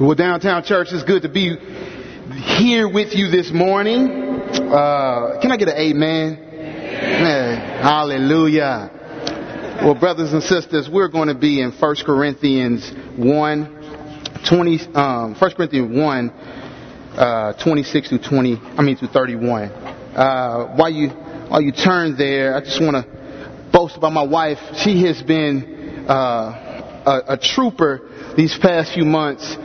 Well, 0.00 0.14
downtown 0.14 0.64
church, 0.64 0.88
it's 0.90 1.04
good 1.04 1.20
to 1.22 1.28
be 1.28 1.54
here 1.54 2.88
with 2.88 3.14
you 3.14 3.30
this 3.30 3.52
morning. 3.52 4.08
Uh, 4.10 5.38
can 5.42 5.52
I 5.52 5.58
get 5.58 5.68
an 5.68 5.76
amen? 5.76 6.38
amen? 6.40 7.82
Hallelujah. 7.82 9.78
Well, 9.84 9.94
brothers 9.94 10.32
and 10.32 10.42
sisters, 10.42 10.88
we're 10.88 11.10
going 11.10 11.28
to 11.28 11.34
be 11.34 11.60
in 11.60 11.72
1 11.72 11.96
Corinthians 12.06 12.90
1, 13.18 14.42
20, 14.48 14.80
um, 14.94 15.34
1 15.38 15.50
Corinthians 15.54 15.94
1, 15.94 16.30
uh, 16.30 17.52
26 17.62 18.08
to 18.08 18.18
20, 18.18 18.60
I 18.78 18.82
mean 18.82 18.96
to 18.96 19.08
31. 19.08 19.62
Uh, 19.62 20.74
while 20.74 20.90
you, 20.90 21.10
while 21.10 21.60
you 21.60 21.70
turn 21.70 22.16
there, 22.16 22.56
I 22.56 22.60
just 22.60 22.80
want 22.80 22.96
to 22.96 23.70
boast 23.70 23.98
about 23.98 24.14
my 24.14 24.24
wife. 24.24 24.58
She 24.76 25.04
has 25.04 25.22
been, 25.22 26.06
uh, 26.08 26.70
a, 27.04 27.34
a 27.34 27.36
trooper 27.36 28.08
these 28.36 28.56
past 28.56 28.94
few 28.94 29.04
months 29.04 29.56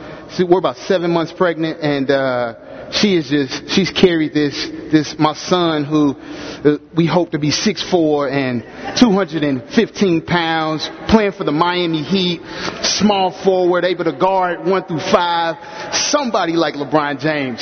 we're 0.48 0.58
about 0.58 0.76
seven 0.76 1.10
months 1.10 1.32
pregnant, 1.32 1.80
and 1.80 2.10
uh, 2.10 2.90
she 2.92 3.16
is 3.16 3.28
just 3.28 3.70
she's 3.70 3.90
carried 3.90 4.32
this 4.32 4.54
this 4.90 5.14
my 5.18 5.34
son 5.34 5.84
who 5.84 6.14
uh, 6.18 6.78
we 6.96 7.06
hope 7.06 7.32
to 7.32 7.38
be 7.38 7.50
six 7.50 7.82
four 7.90 8.28
and 8.28 8.62
215 8.98 10.26
pounds, 10.26 10.88
playing 11.08 11.32
for 11.32 11.44
the 11.44 11.52
Miami 11.52 12.02
Heat, 12.02 12.40
small 12.82 13.30
forward, 13.44 13.84
able 13.84 14.04
to 14.04 14.12
guard 14.12 14.66
one 14.66 14.84
through 14.84 15.00
five, 15.00 15.56
somebody 15.94 16.54
like 16.54 16.74
LeBron 16.74 17.20
James. 17.20 17.60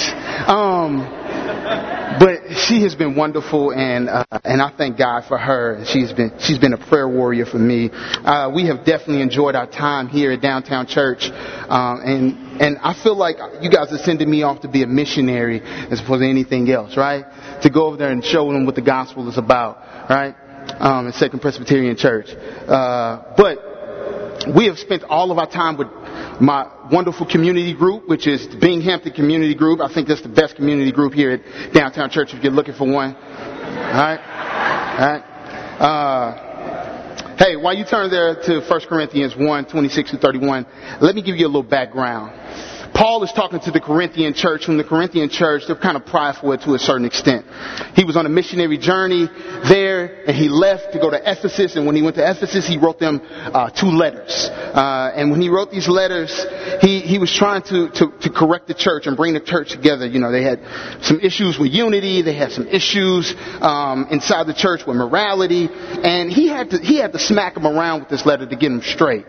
Um, 0.49 1.26
but 2.19 2.57
she 2.67 2.83
has 2.83 2.95
been 2.95 3.17
wonderful, 3.17 3.73
and 3.73 4.09
uh, 4.09 4.25
and 4.45 4.63
I 4.63 4.71
thank 4.77 4.97
God 4.97 5.25
for 5.27 5.37
her. 5.37 5.85
She's 5.87 6.13
been 6.13 6.33
she's 6.39 6.59
been 6.59 6.73
a 6.73 6.79
prayer 6.79 7.09
warrior 7.09 7.45
for 7.47 7.59
me. 7.59 7.91
Uh, 7.93 8.51
we 8.55 8.67
have 8.69 8.85
definitely 8.85 9.21
enjoyed 9.21 9.55
our 9.55 9.67
time 9.67 10.09
here 10.09 10.33
at 10.33 10.41
Downtown 10.41 10.87
Church, 10.87 11.25
um, 11.25 12.01
and 12.05 12.61
and 12.61 12.79
I 12.79 12.95
feel 13.03 13.17
like 13.17 13.37
you 13.61 13.71
guys 13.71 13.93
are 13.93 13.99
sending 13.99 14.31
me 14.31 14.43
off 14.43 14.61
to 14.63 14.69
be 14.69 14.83
a 14.83 14.87
missionary 14.87 15.61
as 15.61 16.01
opposed 16.01 16.23
to 16.23 16.29
anything 16.29 16.71
else, 16.71 16.97
right? 16.97 17.25
To 17.63 17.71
go 17.71 17.87
over 17.87 17.97
there 17.97 18.11
and 18.11 18.25
show 18.25 18.53
them 18.53 18.67
what 18.67 18.77
the 18.77 18.83
gospel 18.83 19.29
is 19.29 19.39
about, 19.39 19.79
right? 20.09 20.35
Um, 20.79 21.07
in 21.07 21.13
Second 21.13 21.41
Presbyterian 21.41 21.97
Church, 21.97 22.29
uh, 22.31 23.35
but 23.37 24.55
we 24.55 24.67
have 24.67 24.79
spent 24.79 25.03
all 25.05 25.31
of 25.31 25.39
our 25.39 25.51
time 25.51 25.77
with 25.77 25.89
my 26.41 26.71
wonderful 26.91 27.27
community 27.27 27.75
group, 27.75 28.09
which 28.09 28.27
is 28.27 28.49
the 28.49 28.57
Binghampton 28.57 29.13
Community 29.15 29.55
Group. 29.55 29.81
I 29.81 29.93
think 29.93 30.09
that's 30.09 30.23
the 30.23 30.29
best 30.29 30.57
community 30.57 30.93
group 30.93 31.15
here 31.15 31.33
at 31.33 31.73
Downtown 31.73 32.11
Church 32.11 32.35
if 32.35 32.43
you're 32.43 32.53
looking 32.53 32.75
for 32.75 32.91
one. 32.91 33.15
Alright? 33.17 34.21
Alright? 34.21 35.23
Uh, 35.81 37.37
hey, 37.37 37.57
while 37.57 37.75
you 37.75 37.85
turn 37.85 38.11
there 38.11 38.35
to 38.43 38.61
1 38.61 38.81
Corinthians 38.89 39.35
1, 39.37 39.67
26 39.67 40.11
to 40.13 40.19
31, 40.19 40.67
let 41.01 41.15
me 41.15 41.23
give 41.23 41.37
you 41.37 41.47
a 41.47 41.49
little 41.49 41.63
background. 41.63 42.33
Paul 42.95 43.23
is 43.25 43.33
talking 43.33 43.61
to 43.61 43.71
the 43.71 43.81
Corinthian 43.81 44.35
church. 44.35 44.65
From 44.65 44.79
the 44.79 44.85
Corinthian 44.85 45.29
church, 45.29 45.63
they're 45.67 45.77
kind 45.77 45.97
of 45.97 46.07
prideful 46.07 46.57
to 46.57 46.75
a 46.75 46.79
certain 46.79 47.07
extent. 47.07 47.47
He 47.95 48.05
was 48.05 48.17
on 48.17 48.27
a 48.27 48.29
missionary 48.29 48.79
journey 48.79 49.29
there, 49.69 50.25
and 50.27 50.37
he 50.37 50.49
left 50.49 50.93
to 50.93 50.99
go 50.99 51.11
to 51.11 51.19
Ephesus. 51.19 51.77
And 51.77 51.87
when 51.87 51.97
he 51.97 52.03
went 52.03 52.17
to 52.17 52.29
Ephesus, 52.29 52.67
he 52.67 52.79
wrote 52.79 52.99
them 52.99 53.21
uh, 53.25 53.71
two 53.71 53.89
letters. 53.89 54.49
Uh, 54.51 55.13
and 55.15 55.31
when 55.31 55.41
he 55.41 55.49
wrote 55.49 55.71
these 55.71 55.89
letters, 55.89 56.47
he 56.81 57.01
he 57.01 57.19
was 57.19 57.33
trying 57.35 57.63
to, 57.63 57.91
to 57.91 58.13
to 58.21 58.31
correct 58.31 58.69
the 58.69 58.75
church 58.75 59.07
and 59.07 59.17
bring 59.17 59.35
the 59.35 59.41
church 59.41 59.71
together. 59.71 60.07
You 60.07 60.19
know, 60.19 60.33
they 60.33 60.43
had 60.43 60.61
some 61.03 61.21
issues 61.21 61.59
with 61.59 61.73
unity. 61.73 62.23
They 62.23 62.35
had 62.35 62.53
some 62.53 62.67
issues 62.69 63.35
um, 63.61 64.09
inside 64.11 64.47
the 64.47 64.55
church 64.55 64.87
with 64.87 64.97
morality, 64.97 65.69
and 65.71 66.31
he 66.31 66.49
had 66.49 66.71
to 66.71 66.79
he 66.79 66.99
had 66.99 67.13
to 67.13 67.19
smack 67.19 67.55
them 67.55 67.67
around 67.67 68.01
with 68.01 68.09
this 68.09 68.27
letter 68.27 68.47
to 68.47 68.57
get 68.57 68.69
them 68.69 68.83
straight. 68.83 69.27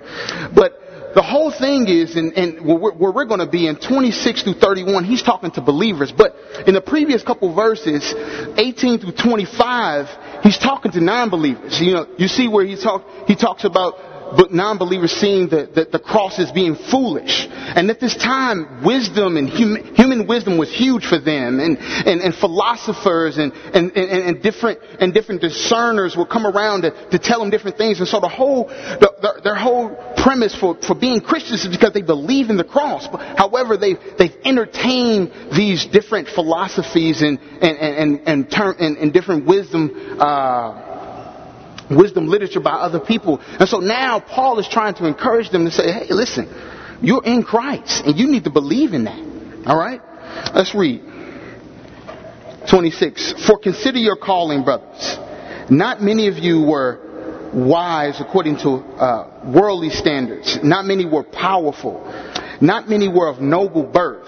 But 0.54 0.87
the 1.16 1.22
whole 1.22 1.52
thing 1.52 1.88
is, 1.88 2.16
and, 2.16 2.34
and 2.34 2.66
where 2.66 3.12
we're 3.12 3.26
going 3.26 3.40
to 3.40 3.50
be 3.50 3.68
in 3.68 3.76
26 3.78 4.44
through 4.44 4.54
31, 4.56 5.04
he's 5.06 5.24
talking 5.24 5.52
to 5.52 5.62
believers. 5.62 6.12
But 6.12 6.36
in 6.68 6.74
the 6.74 6.82
previous 6.82 7.24
couple 7.24 7.54
verses, 7.56 8.14
18 8.58 9.00
through 9.00 9.14
25, 9.14 10.44
he's 10.44 10.58
talking 10.58 10.92
to 10.92 11.02
non-believers. 11.02 11.80
You 11.80 11.94
know, 11.94 12.08
you 12.18 12.28
see 12.28 12.48
where 12.48 12.66
he 12.66 12.76
talk, 12.82 13.06
he 13.28 13.36
talks 13.36 13.64
about 13.64 13.96
but 14.36 14.52
non-believers 14.52 15.12
seeing 15.12 15.50
that 15.50 15.74
the, 15.74 15.86
the, 15.86 16.00
cross 16.00 16.40
as 16.40 16.52
being 16.52 16.76
foolish. 16.76 17.48
And 17.50 17.90
at 17.90 18.00
this 18.00 18.16
time, 18.16 18.84
wisdom 18.84 19.38
and 19.38 19.50
hum, 19.50 19.94
human 19.96 20.28
wisdom 20.28 20.58
was 20.58 20.74
huge 20.74 21.06
for 21.06 21.20
them, 21.20 21.60
and, 21.60 21.78
and, 21.78 22.22
and 22.22 22.34
philosophers 22.36 23.38
and, 23.38 23.54
and, 23.74 23.92
and, 23.96 24.42
different 24.42 24.80
and 25.00 25.14
different 25.14 25.42
discerners 25.42 26.16
would 26.16 26.30
come 26.30 26.46
around 26.46 26.84
to, 26.84 27.10
to 27.12 27.20
tell 27.20 27.40
them 27.40 27.50
different 27.50 27.78
things. 27.78 28.00
And 28.00 28.08
so 28.08 28.20
the 28.20 28.30
whole 28.30 28.68
the, 28.68 29.14
the, 29.22 29.42
their 29.44 29.56
whole 29.56 29.96
premise 30.18 30.56
for, 30.56 30.78
for 30.82 30.96
being 30.96 31.22
Christians 31.22 31.66
is 31.66 31.76
because 31.76 31.94
they 31.94 32.02
believe 32.02 32.50
in 32.50 32.58
the 32.58 32.64
cross. 32.64 33.08
However, 33.38 33.78
they've 33.78 34.00
they've 34.18 34.36
entertained 34.44 35.32
these 35.56 35.86
different 35.86 36.28
philosophies 36.28 37.22
and 37.22 37.40
and 37.40 37.78
and 37.78 38.28
and, 38.28 38.52
term, 38.52 38.76
and, 38.80 38.98
and 38.98 39.14
different 39.14 39.46
wisdom. 39.46 40.18
Uh, 40.20 40.87
wisdom 41.90 42.28
literature 42.28 42.60
by 42.60 42.72
other 42.72 43.00
people. 43.00 43.40
And 43.42 43.68
so 43.68 43.80
now 43.80 44.20
Paul 44.20 44.60
is 44.60 44.68
trying 44.68 44.96
to 44.96 45.06
encourage 45.06 45.50
them 45.50 45.66
to 45.66 45.72
say, 45.72 45.92
hey, 45.92 46.08
listen, 46.10 46.48
you're 47.02 47.24
in 47.24 47.44
Christ 47.44 48.04
and 48.06 48.18
you 48.18 48.28
need 48.28 48.46
to 48.46 48.50
believe 48.50 48.94
in 48.94 49.06
that. 49.06 49.68
All 49.68 49.78
right? 49.78 50.02
Let's 50.54 50.74
read. 50.76 51.02
26. 52.70 53.46
For 53.48 53.58
consider 53.58 53.98
your 53.98 54.18
calling, 54.18 54.64
brothers. 54.64 55.18
Not 55.70 56.02
many 56.02 56.28
of 56.28 56.38
you 56.38 56.64
were 56.64 57.52
wise 57.54 58.20
according 58.20 58.58
to 58.58 58.70
uh, 58.70 59.52
worldly 59.54 59.90
standards. 59.90 60.60
Not 60.64 60.86
many 60.86 61.06
were 61.06 61.24
powerful. 61.24 62.04
Not 62.62 62.90
many 62.90 63.08
were 63.08 63.30
of 63.30 63.40
noble 63.40 63.84
birth. 63.84 64.28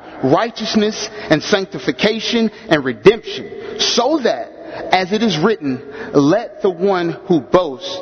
righteousness 0.23 1.09
and 1.11 1.41
sanctification 1.41 2.49
and 2.69 2.83
redemption, 2.83 3.79
so 3.79 4.19
that, 4.23 4.51
as 4.93 5.11
it 5.11 5.23
is 5.23 5.37
written, 5.37 6.11
let 6.13 6.61
the 6.61 6.69
one 6.69 7.09
who 7.27 7.41
boasts 7.41 7.95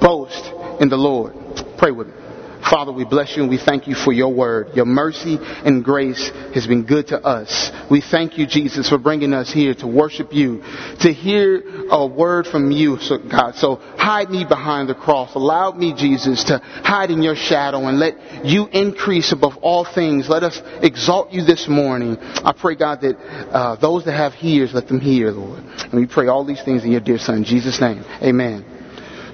boast 0.00 0.80
in 0.80 0.88
the 0.88 0.96
Lord. 0.96 1.34
Pray 1.78 1.90
with 1.90 2.08
me. 2.08 2.25
Father, 2.70 2.90
we 2.90 3.04
bless 3.04 3.36
you 3.36 3.42
and 3.42 3.50
we 3.50 3.58
thank 3.58 3.86
you 3.86 3.94
for 3.94 4.12
your 4.12 4.32
word. 4.32 4.70
Your 4.74 4.86
mercy 4.86 5.38
and 5.40 5.84
grace 5.84 6.30
has 6.54 6.66
been 6.66 6.84
good 6.84 7.08
to 7.08 7.20
us. 7.20 7.70
We 7.90 8.00
thank 8.00 8.38
you, 8.38 8.46
Jesus, 8.46 8.88
for 8.88 8.98
bringing 8.98 9.32
us 9.32 9.52
here 9.52 9.74
to 9.74 9.86
worship 9.86 10.32
you, 10.32 10.62
to 11.00 11.12
hear 11.12 11.62
a 11.90 12.06
word 12.06 12.46
from 12.46 12.72
you, 12.72 12.98
God. 13.30 13.54
So 13.54 13.76
hide 13.76 14.30
me 14.30 14.44
behind 14.44 14.88
the 14.88 14.94
cross. 14.94 15.34
Allow 15.36 15.72
me, 15.72 15.94
Jesus, 15.94 16.42
to 16.44 16.58
hide 16.58 17.10
in 17.10 17.22
your 17.22 17.36
shadow 17.36 17.86
and 17.86 18.00
let 18.00 18.44
you 18.44 18.66
increase 18.66 19.30
above 19.32 19.56
all 19.58 19.84
things. 19.84 20.28
Let 20.28 20.42
us 20.42 20.60
exalt 20.82 21.30
you 21.32 21.44
this 21.44 21.68
morning. 21.68 22.16
I 22.18 22.52
pray, 22.52 22.74
God, 22.74 23.00
that 23.02 23.16
uh, 23.16 23.76
those 23.76 24.04
that 24.06 24.14
have 24.14 24.32
ears, 24.42 24.74
let 24.74 24.88
them 24.88 25.00
hear, 25.00 25.30
Lord. 25.30 25.60
And 25.60 25.94
we 25.94 26.06
pray 26.06 26.26
all 26.26 26.44
these 26.44 26.62
things 26.62 26.84
in 26.84 26.90
your 26.90 27.00
dear 27.00 27.18
Son, 27.18 27.44
Jesus' 27.44 27.80
name. 27.80 28.02
Amen. 28.22 28.64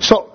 So, 0.01 0.32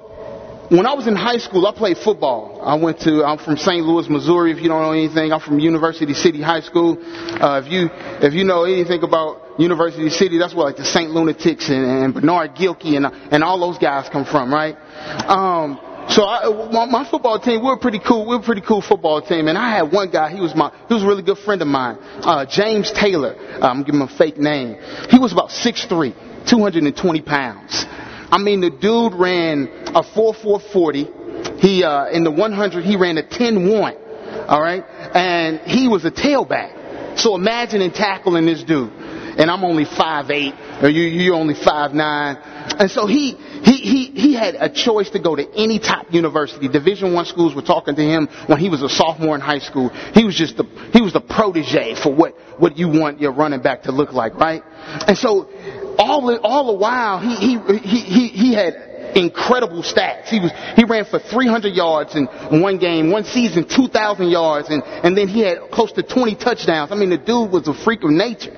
when 0.70 0.86
I 0.86 0.94
was 0.94 1.08
in 1.08 1.16
high 1.16 1.38
school, 1.38 1.66
I 1.66 1.74
played 1.74 1.98
football. 1.98 2.60
I 2.62 2.76
went 2.76 3.00
to, 3.02 3.24
I'm 3.24 3.38
from 3.38 3.56
St. 3.56 3.86
Louis, 3.86 4.10
Missouri. 4.10 4.52
If 4.52 4.60
you 4.60 4.68
don't 4.68 4.82
know 4.82 4.92
anything, 4.92 5.32
I'm 5.32 5.40
from 5.40 5.60
University 5.60 6.14
City 6.14 6.42
High 6.42 6.60
School. 6.60 6.98
Uh, 7.00 7.62
if 7.64 7.72
you, 7.72 7.90
if 8.22 8.34
you 8.34 8.44
know 8.44 8.66
anything 8.66 9.02
about 9.04 9.60
University 9.60 10.10
City, 10.10 10.38
that's 10.38 10.54
where 10.54 10.66
like 10.66 10.76
the 10.76 10.86
St. 10.86 11.10
Lunatics 11.10 11.70
and, 11.70 12.04
and 12.04 12.14
Bernard 12.14 12.56
Gilkey 12.56 12.98
and, 12.98 13.06
and 13.06 13.44
all 13.44 13.60
those 13.60 13.78
guys 13.78 14.10
come 14.10 14.26
from, 14.26 14.54
right? 14.54 14.76
Um, 15.28 15.80
so 16.10 16.26
I, 16.26 16.70
my, 16.72 16.86
my 16.86 17.10
football 17.10 17.40
team, 17.40 17.62
we 17.62 17.68
were 17.68 17.78
pretty 17.78 18.00
cool. 18.06 18.28
We 18.28 18.36
were 18.36 18.42
a 18.42 18.46
pretty 18.46 18.62
cool 18.62 18.82
football 18.82 19.22
team. 19.22 19.48
And 19.48 19.58
I 19.58 19.70
had 19.70 19.92
one 19.92 20.12
guy, 20.12 20.34
he 20.34 20.42
was 20.42 20.54
my, 20.54 20.72
he 20.88 20.94
was 20.94 21.04
a 21.04 21.08
really 21.08 21.24
good 21.24 21.38
friend 21.38 21.62
of 21.62 21.68
mine, 21.68 21.98
uh, 22.02 22.46
James 22.46 22.92
Taylor. 22.92 23.36
Uh, 23.38 23.68
I'm 23.68 23.84
giving 23.84 24.02
him 24.02 24.08
a 24.08 24.18
fake 24.18 24.38
name. 24.38 24.78
He 25.10 25.20
was 25.20 25.32
about 25.32 25.50
6'3", 25.50 26.48
220 26.50 27.22
pounds. 27.22 27.86
I 28.30 28.38
mean, 28.38 28.62
the 28.62 28.70
dude 28.70 29.14
ran 29.14 29.68
a 29.88 30.04
4.440. 30.04 31.60
He, 31.60 31.84
uh, 31.84 32.08
in 32.10 32.24
the 32.24 32.32
100, 32.32 32.84
he 32.84 32.96
ran 32.96 33.18
a 33.18 33.24
10.1. 33.24 34.50
All 34.50 34.62
right. 34.62 34.84
And 35.14 35.60
he 35.62 35.88
was 35.88 36.06
a 36.06 36.12
tailback. 36.12 37.20
So 37.20 37.36
imagine 37.36 37.82
in 37.82 37.92
tackling 37.92 38.46
this 38.46 38.64
dude. 38.64 38.92
And 38.92 39.52
I'm 39.52 39.64
only 39.64 39.86
5'8", 39.86 40.84
or 40.84 40.90
you, 40.90 41.04
you're 41.04 41.36
only 41.36 41.54
5'9". 41.54 42.80
And 42.80 42.92
so 42.92 43.06
he, 43.06 43.32
he, 43.34 43.78
he, 43.78 44.06
he 44.12 44.34
had 44.34 44.56
a 44.56 44.70
choice 44.70 45.12
to 45.12 45.20
go 45.20 45.36
to 45.36 45.48
any 45.56 45.80
top 45.80 46.12
university. 46.12 46.68
Division 46.68 47.14
one 47.14 47.26
schools 47.26 47.56
were 47.56 47.62
talking 47.62 47.96
to 47.96 48.02
him 48.02 48.28
when 48.48 48.60
he 48.60 48.70
was 48.70 48.82
a 48.82 48.90
sophomore 48.90 49.36
in 49.36 49.42
high 49.42 49.60
school. 49.60 49.90
He 49.90 50.24
was 50.24 50.36
just 50.36 50.58
the, 50.58 50.64
he 50.92 51.02
was 51.02 51.14
the 51.14 51.22
protege 51.22 51.96
for 51.96 52.14
what, 52.14 52.34
what 52.60 52.78
you 52.78 52.90
want 52.90 53.22
your 53.22 53.32
running 53.32 53.62
back 53.62 53.84
to 53.84 53.92
look 53.92 54.12
like, 54.12 54.36
right? 54.36 54.64
And 55.08 55.18
so, 55.18 55.50
all 55.98 56.28
the, 56.28 56.40
all 56.42 56.68
the 56.68 56.74
while, 56.74 57.20
he, 57.20 57.36
he, 57.36 57.80
he, 57.80 58.00
he, 58.00 58.28
he 58.28 58.54
had 58.54 58.88
incredible 59.16 59.82
stats. 59.82 60.28
He 60.28 60.40
was 60.40 60.52
he 60.76 60.84
ran 60.84 61.06
for 61.06 61.20
300 61.20 61.74
yards 61.74 62.16
in 62.16 62.28
one 62.62 62.78
game, 62.78 63.12
one 63.12 63.24
season 63.24 63.68
2,000 63.68 64.30
yards, 64.30 64.70
and 64.70 64.84
and 64.84 65.18
then 65.18 65.28
he 65.28 65.40
had 65.42 65.72
close 65.72 65.92
to 65.94 66.04
20 66.04 66.36
touchdowns. 66.36 66.92
I 66.92 66.96
mean, 66.96 67.10
the 67.10 67.18
dude 67.18 67.52
was 67.52 67.68
a 67.68 67.74
freak 67.74 68.04
of 68.04 68.12
nature. 68.12 68.52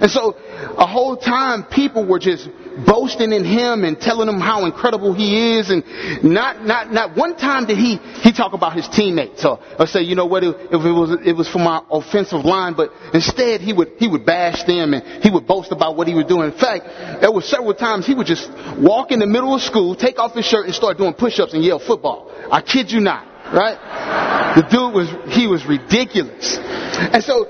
And 0.00 0.10
so, 0.10 0.34
a 0.78 0.86
whole 0.86 1.16
time 1.16 1.64
people 1.64 2.06
were 2.06 2.18
just 2.18 2.48
boasting 2.86 3.32
in 3.32 3.44
him 3.44 3.84
and 3.84 4.00
telling 4.00 4.28
him 4.28 4.40
how 4.40 4.64
incredible 4.64 5.12
he 5.12 5.58
is, 5.58 5.70
and 5.70 5.82
not 6.22 6.64
not 6.64 6.92
not 6.92 7.16
one 7.16 7.36
time 7.36 7.66
did 7.66 7.78
he 7.78 7.96
he 8.22 8.32
talk 8.32 8.52
about 8.52 8.74
his 8.74 8.88
teammates 8.88 9.44
or, 9.44 9.58
or 9.78 9.86
say, 9.86 10.02
you 10.02 10.14
know 10.14 10.26
what, 10.26 10.44
if 10.44 10.54
it 10.70 10.76
was 10.76 11.18
it 11.24 11.36
was 11.36 11.48
for 11.48 11.58
my 11.58 11.82
offensive 11.90 12.44
line, 12.44 12.74
but 12.74 12.92
instead 13.12 13.60
he 13.60 13.72
would 13.72 13.92
he 13.98 14.06
would 14.06 14.24
bash 14.24 14.62
them 14.64 14.94
and 14.94 15.22
he 15.22 15.30
would 15.30 15.46
boast 15.46 15.72
about 15.72 15.96
what 15.96 16.06
he 16.06 16.14
was 16.14 16.26
doing. 16.26 16.52
In 16.52 16.58
fact, 16.58 16.84
there 17.20 17.32
were 17.32 17.42
several 17.42 17.74
times 17.74 18.06
he 18.06 18.14
would 18.14 18.26
just 18.26 18.48
walk 18.78 19.10
in 19.10 19.18
the 19.18 19.26
middle 19.26 19.54
of 19.54 19.62
school, 19.62 19.96
take 19.96 20.18
off 20.18 20.34
his 20.34 20.44
shirt, 20.44 20.66
and 20.66 20.74
start 20.74 20.96
doing 20.98 21.14
push-ups 21.14 21.54
and 21.54 21.64
yell 21.64 21.80
football. 21.80 22.30
I 22.52 22.60
kid 22.62 22.92
you 22.92 23.00
not, 23.00 23.26
right? 23.52 24.54
The 24.54 24.62
dude 24.62 24.94
was 24.94 25.34
he 25.34 25.48
was 25.48 25.66
ridiculous, 25.66 26.56
and 26.56 27.22
so 27.24 27.46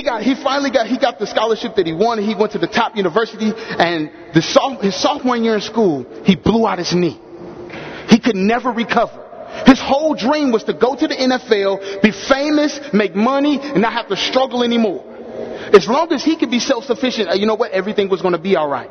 he 0.00 0.04
got, 0.04 0.22
he 0.22 0.34
finally 0.34 0.70
got, 0.70 0.86
he 0.86 0.96
got 0.96 1.18
the 1.18 1.26
scholarship 1.26 1.74
that 1.76 1.86
he 1.86 1.92
wanted. 1.92 2.24
He 2.24 2.34
went 2.34 2.52
to 2.52 2.58
the 2.58 2.66
top 2.66 2.96
university 2.96 3.52
and 3.52 4.10
the, 4.32 4.78
his 4.80 4.98
sophomore 4.98 5.36
year 5.36 5.54
in 5.54 5.60
school, 5.60 6.06
he 6.24 6.36
blew 6.36 6.66
out 6.66 6.78
his 6.78 6.94
knee. 6.94 7.20
He 8.08 8.18
could 8.18 8.34
never 8.34 8.70
recover. 8.70 9.20
His 9.66 9.78
whole 9.78 10.14
dream 10.14 10.52
was 10.52 10.64
to 10.64 10.72
go 10.72 10.96
to 10.96 11.06
the 11.06 11.14
NFL, 11.14 12.00
be 12.00 12.12
famous, 12.12 12.80
make 12.94 13.14
money, 13.14 13.60
and 13.60 13.82
not 13.82 13.92
have 13.92 14.08
to 14.08 14.16
struggle 14.16 14.64
anymore. 14.64 15.04
As 15.74 15.86
long 15.86 16.10
as 16.12 16.24
he 16.24 16.34
could 16.38 16.50
be 16.50 16.60
self-sufficient, 16.60 17.28
uh, 17.28 17.34
you 17.34 17.44
know 17.44 17.56
what? 17.56 17.72
Everything 17.72 18.08
was 18.08 18.22
going 18.22 18.32
to 18.32 18.40
be 18.40 18.56
alright. 18.56 18.90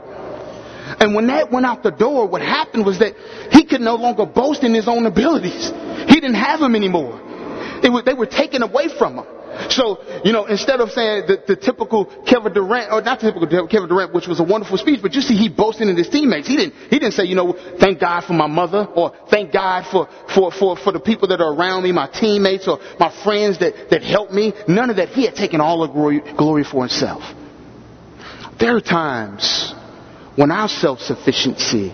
And 0.99 1.15
when 1.15 1.25
that 1.27 1.51
went 1.51 1.65
out 1.65 1.81
the 1.81 1.91
door, 1.91 2.27
what 2.27 2.43
happened 2.43 2.85
was 2.85 2.99
that 2.99 3.15
he 3.51 3.65
could 3.65 3.81
no 3.81 3.95
longer 3.95 4.27
boast 4.27 4.63
in 4.63 4.75
his 4.75 4.87
own 4.87 5.07
abilities. 5.07 5.71
He 6.07 6.15
didn't 6.21 6.35
have 6.35 6.59
them 6.59 6.75
anymore. 6.75 7.19
Was, 7.81 8.03
they 8.05 8.13
were 8.13 8.27
taken 8.27 8.61
away 8.61 8.89
from 8.89 9.17
him. 9.17 9.25
So, 9.67 9.99
you 10.23 10.31
know, 10.31 10.45
instead 10.45 10.79
of 10.79 10.89
saying 10.91 11.23
the, 11.27 11.43
the 11.45 11.55
typical 11.55 12.05
Kevin 12.25 12.53
Durant, 12.53 12.91
or 12.91 13.01
not 13.01 13.19
typical 13.19 13.47
Kevin 13.67 13.89
Durant, 13.89 14.13
which 14.13 14.27
was 14.27 14.39
a 14.39 14.43
wonderful 14.43 14.77
speech, 14.77 15.01
but 15.01 15.13
you 15.13 15.21
see 15.21 15.35
he 15.35 15.49
boasting 15.49 15.89
in 15.89 15.97
his 15.97 16.07
teammates. 16.07 16.47
He 16.47 16.55
didn't, 16.55 16.75
he 16.89 16.97
didn't 16.99 17.13
say, 17.13 17.25
you 17.25 17.35
know, 17.35 17.53
thank 17.79 17.99
God 17.99 18.21
for 18.21 18.33
my 18.33 18.47
mother, 18.47 18.85
or 18.85 19.13
thank 19.29 19.51
God 19.51 19.85
for, 19.91 20.07
for, 20.33 20.51
for, 20.51 20.77
for 20.77 20.91
the 20.93 20.99
people 20.99 21.27
that 21.29 21.41
are 21.41 21.53
around 21.53 21.83
me, 21.83 21.91
my 21.91 22.07
teammates, 22.07 22.67
or 22.67 22.79
my 22.99 23.11
friends 23.23 23.59
that, 23.59 23.89
that 23.89 24.01
helped 24.01 24.31
me. 24.31 24.53
None 24.67 24.89
of 24.89 24.95
that. 24.95 25.09
He 25.09 25.25
had 25.25 25.35
taken 25.35 25.59
all 25.59 25.81
the 25.81 25.87
glory, 25.87 26.21
glory 26.37 26.63
for 26.63 26.81
himself. 26.81 27.23
There 28.59 28.75
are 28.75 28.81
times 28.81 29.73
when 30.35 30.51
our 30.51 30.69
self-sufficiency 30.69 31.93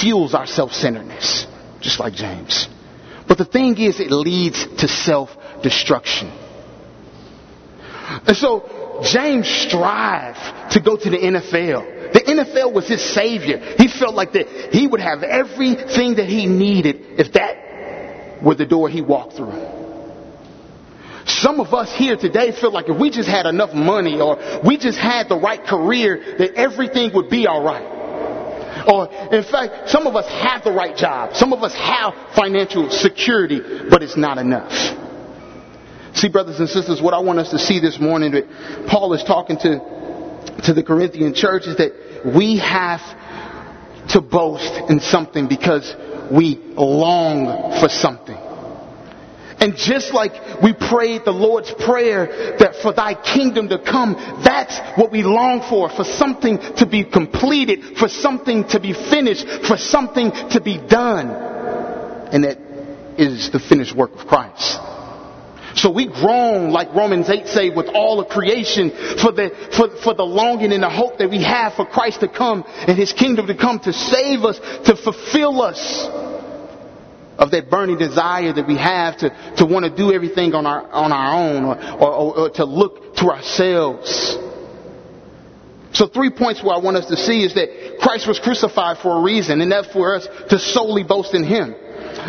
fuels 0.00 0.34
our 0.34 0.46
self-centeredness, 0.46 1.46
just 1.80 2.00
like 2.00 2.14
James. 2.14 2.68
But 3.28 3.38
the 3.38 3.44
thing 3.44 3.78
is, 3.78 4.00
it 4.00 4.10
leads 4.10 4.66
to 4.78 4.88
self 4.88 5.30
destruction. 5.62 6.30
And 8.26 8.36
so 8.36 9.00
James 9.02 9.48
strived 9.48 10.72
to 10.72 10.80
go 10.80 10.96
to 10.96 11.10
the 11.10 11.16
NFL. 11.16 12.12
The 12.12 12.20
NFL 12.20 12.72
was 12.72 12.88
his 12.88 13.02
savior. 13.02 13.58
He 13.78 13.88
felt 13.88 14.14
like 14.14 14.32
that 14.32 14.48
he 14.72 14.86
would 14.86 15.00
have 15.00 15.22
everything 15.22 16.16
that 16.16 16.26
he 16.26 16.46
needed 16.46 17.18
if 17.18 17.32
that 17.32 18.42
were 18.42 18.54
the 18.54 18.66
door 18.66 18.88
he 18.88 19.00
walked 19.00 19.34
through. 19.36 19.80
Some 21.26 21.60
of 21.60 21.72
us 21.72 21.92
here 21.92 22.16
today 22.16 22.52
feel 22.52 22.72
like 22.72 22.88
if 22.88 22.98
we 22.98 23.10
just 23.10 23.28
had 23.28 23.46
enough 23.46 23.72
money 23.72 24.20
or 24.20 24.60
we 24.64 24.76
just 24.76 24.98
had 24.98 25.28
the 25.28 25.36
right 25.36 25.62
career 25.64 26.36
that 26.38 26.54
everything 26.54 27.12
would 27.14 27.30
be 27.30 27.46
alright. 27.46 28.00
Or 28.86 29.06
in 29.32 29.44
fact, 29.44 29.88
some 29.88 30.06
of 30.06 30.16
us 30.16 30.28
have 30.28 30.64
the 30.64 30.72
right 30.72 30.96
job. 30.96 31.34
Some 31.34 31.52
of 31.52 31.62
us 31.62 31.74
have 31.74 32.14
financial 32.34 32.90
security, 32.90 33.60
but 33.88 34.02
it's 34.02 34.16
not 34.16 34.38
enough. 34.38 34.72
See, 36.14 36.28
brothers 36.28 36.60
and 36.60 36.68
sisters, 36.68 37.00
what 37.00 37.14
I 37.14 37.20
want 37.20 37.38
us 37.38 37.50
to 37.50 37.58
see 37.58 37.80
this 37.80 37.98
morning 37.98 38.32
that 38.32 38.86
Paul 38.88 39.14
is 39.14 39.24
talking 39.24 39.56
to, 39.58 40.60
to 40.64 40.74
the 40.74 40.82
Corinthian 40.82 41.34
church 41.34 41.66
is 41.66 41.76
that 41.78 41.92
we 42.36 42.58
have 42.58 43.00
to 44.10 44.20
boast 44.20 44.90
in 44.90 45.00
something 45.00 45.48
because 45.48 45.94
we 46.30 46.56
long 46.76 47.80
for 47.80 47.88
something. 47.88 48.36
And 49.58 49.76
just 49.76 50.12
like 50.12 50.60
we 50.62 50.72
prayed 50.72 51.24
the 51.24 51.32
Lord's 51.32 51.72
Prayer 51.72 52.56
that 52.58 52.76
for 52.82 52.92
thy 52.92 53.14
kingdom 53.14 53.68
to 53.68 53.78
come, 53.78 54.14
that's 54.44 54.78
what 54.98 55.12
we 55.12 55.22
long 55.22 55.62
for, 55.68 55.88
for 55.88 56.04
something 56.04 56.58
to 56.76 56.86
be 56.86 57.04
completed, 57.04 57.96
for 57.96 58.08
something 58.08 58.66
to 58.68 58.80
be 58.80 58.92
finished, 58.92 59.46
for 59.66 59.76
something 59.76 60.32
to 60.50 60.60
be 60.60 60.78
done. 60.78 61.30
And 61.30 62.44
that 62.44 62.58
is 63.18 63.50
the 63.50 63.60
finished 63.60 63.94
work 63.94 64.12
of 64.14 64.26
Christ. 64.26 64.78
So 65.74 65.90
we 65.90 66.06
groan, 66.06 66.70
like 66.70 66.94
Romans 66.94 67.28
8 67.28 67.46
say, 67.46 67.70
with 67.70 67.88
all 67.88 68.20
of 68.20 68.28
creation 68.28 68.90
for 68.90 69.32
the, 69.32 69.50
for, 69.76 69.88
for 70.02 70.14
the 70.14 70.24
longing 70.24 70.72
and 70.72 70.82
the 70.82 70.90
hope 70.90 71.18
that 71.18 71.30
we 71.30 71.42
have 71.42 71.74
for 71.74 71.86
Christ 71.86 72.20
to 72.20 72.28
come 72.28 72.64
and 72.66 72.96
His 72.96 73.12
kingdom 73.12 73.46
to 73.46 73.54
come 73.54 73.78
to 73.80 73.92
save 73.92 74.44
us, 74.44 74.58
to 74.86 74.96
fulfill 74.96 75.62
us 75.62 76.08
of 77.38 77.50
that 77.50 77.70
burning 77.70 77.98
desire 77.98 78.52
that 78.52 78.66
we 78.68 78.76
have 78.76 79.16
to, 79.18 79.30
to 79.56 79.66
want 79.66 79.84
to 79.84 79.90
do 79.90 80.12
everything 80.12 80.54
on 80.54 80.66
our, 80.66 80.86
on 80.90 81.12
our 81.12 81.34
own 81.34 81.64
or, 81.64 81.76
or, 81.94 82.38
or 82.38 82.50
to 82.50 82.64
look 82.64 83.16
to 83.16 83.30
ourselves. 83.30 84.36
So 85.92 86.06
three 86.06 86.30
points 86.30 86.62
where 86.62 86.74
I 86.74 86.78
want 86.78 86.96
us 86.96 87.06
to 87.06 87.16
see 87.16 87.44
is 87.44 87.54
that 87.54 87.98
Christ 88.00 88.26
was 88.26 88.38
crucified 88.38 88.98
for 88.98 89.18
a 89.18 89.22
reason 89.22 89.60
and 89.60 89.70
that's 89.70 89.92
for 89.92 90.14
us 90.14 90.26
to 90.48 90.58
solely 90.58 91.02
boast 91.02 91.34
in 91.34 91.44
Him. 91.44 91.74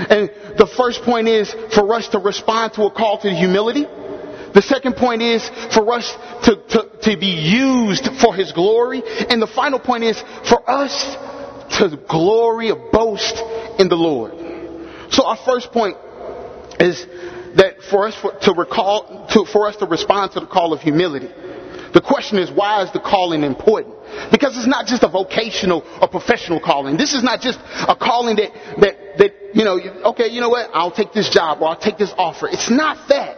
And 0.10 0.32
the 0.58 0.68
first 0.68 1.04
point 1.04 1.28
is 1.28 1.54
for 1.74 1.94
us 1.94 2.08
to 2.10 2.20
respond 2.20 2.74
to 2.74 2.84
a 2.84 2.92
call 2.92 3.20
to 3.20 3.30
humility. 3.30 3.86
The 4.54 4.62
second 4.62 4.96
point 4.96 5.22
is 5.22 5.48
for 5.74 5.92
us 5.94 6.16
to, 6.44 6.56
to, 6.56 6.90
to 7.02 7.18
be 7.18 7.28
used 7.28 8.08
for 8.22 8.36
His 8.36 8.52
glory. 8.52 9.02
And 9.30 9.42
the 9.42 9.48
final 9.48 9.80
point 9.80 10.04
is 10.04 10.22
for 10.48 10.70
us 10.70 11.16
to 11.80 11.98
glory 12.08 12.72
or 12.72 12.92
boast 12.92 13.36
in 13.80 13.90
the 13.90 13.96
Lord. 13.96 14.34
So 15.12 15.26
our 15.26 15.38
first 15.38 15.72
point 15.72 15.98
is 16.80 17.06
that 17.56 17.82
for 17.90 18.08
us 18.08 18.16
to 18.42 18.54
recall, 18.54 19.28
to, 19.32 19.46
for 19.46 19.68
us 19.68 19.76
to 19.78 19.86
respond 19.86 20.34
to 20.34 20.40
the 20.40 20.48
call 20.48 20.74
of 20.74 20.82
humility. 20.82 21.30
The 21.94 22.02
question 22.02 22.40
is, 22.40 22.52
why 22.52 22.84
is 22.84 22.92
the 22.92 23.00
calling 23.00 23.44
important? 23.44 23.96
Because 24.32 24.58
it's 24.58 24.68
not 24.68 24.88
just 24.88 25.04
a 25.04 25.08
vocational 25.08 25.84
or 26.02 26.08
professional 26.08 26.60
calling. 26.60 26.98
This 26.98 27.14
is 27.14 27.24
not 27.24 27.40
just 27.40 27.60
a 27.88 27.96
calling 27.96 28.36
that, 28.38 28.52
that, 28.80 29.18
that, 29.18 29.32
you 29.54 29.64
know, 29.64 29.80
okay, 30.12 30.28
you 30.30 30.42
know 30.42 30.50
what, 30.50 30.70
I'll 30.74 30.92
take 30.92 31.14
this 31.14 31.30
job 31.30 31.62
or 31.62 31.70
I'll 31.70 31.80
take 31.80 31.98
this 31.98 32.14
offer. 32.18 32.48
It's 32.48 32.70
not 32.70 32.98
that. 33.10 33.38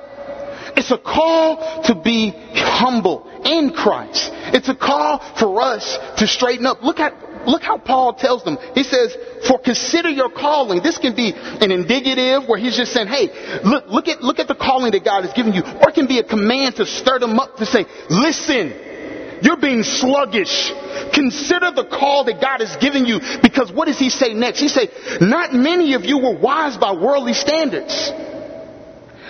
It's 0.77 0.91
a 0.91 0.97
call 0.97 1.83
to 1.83 1.95
be 1.95 2.33
humble 2.55 3.29
in 3.45 3.71
Christ. 3.71 4.31
It's 4.53 4.69
a 4.69 4.75
call 4.75 5.19
for 5.37 5.61
us 5.61 5.97
to 6.17 6.27
straighten 6.27 6.65
up. 6.65 6.83
Look 6.83 6.99
at, 6.99 7.13
look 7.47 7.63
how 7.63 7.77
Paul 7.77 8.13
tells 8.13 8.43
them. 8.43 8.57
He 8.73 8.83
says, 8.83 9.15
for 9.47 9.59
consider 9.59 10.09
your 10.09 10.29
calling. 10.29 10.81
This 10.81 10.97
can 10.97 11.15
be 11.15 11.33
an 11.35 11.71
indicative 11.71 12.47
where 12.47 12.59
he's 12.59 12.75
just 12.75 12.93
saying, 12.93 13.07
hey, 13.07 13.61
look, 13.63 13.85
look 13.87 14.07
at, 14.07 14.21
look 14.21 14.39
at 14.39 14.47
the 14.47 14.55
calling 14.55 14.91
that 14.91 15.03
God 15.03 15.23
has 15.23 15.33
given 15.33 15.53
you. 15.53 15.63
Or 15.63 15.89
it 15.89 15.95
can 15.95 16.07
be 16.07 16.19
a 16.19 16.23
command 16.23 16.75
to 16.77 16.85
stir 16.85 17.19
them 17.19 17.39
up 17.39 17.57
to 17.57 17.65
say, 17.65 17.85
listen, 18.09 19.41
you're 19.41 19.57
being 19.57 19.83
sluggish. 19.83 20.71
Consider 21.13 21.71
the 21.71 21.85
call 21.85 22.23
that 22.25 22.41
God 22.41 22.61
has 22.61 22.75
given 22.77 23.05
you 23.05 23.19
because 23.41 23.71
what 23.71 23.85
does 23.85 23.99
he 23.99 24.09
say 24.09 24.33
next? 24.33 24.59
He 24.59 24.69
say, 24.69 24.89
not 25.21 25.53
many 25.53 25.93
of 25.93 26.05
you 26.05 26.17
were 26.17 26.37
wise 26.37 26.77
by 26.77 26.93
worldly 26.93 27.33
standards. 27.33 28.11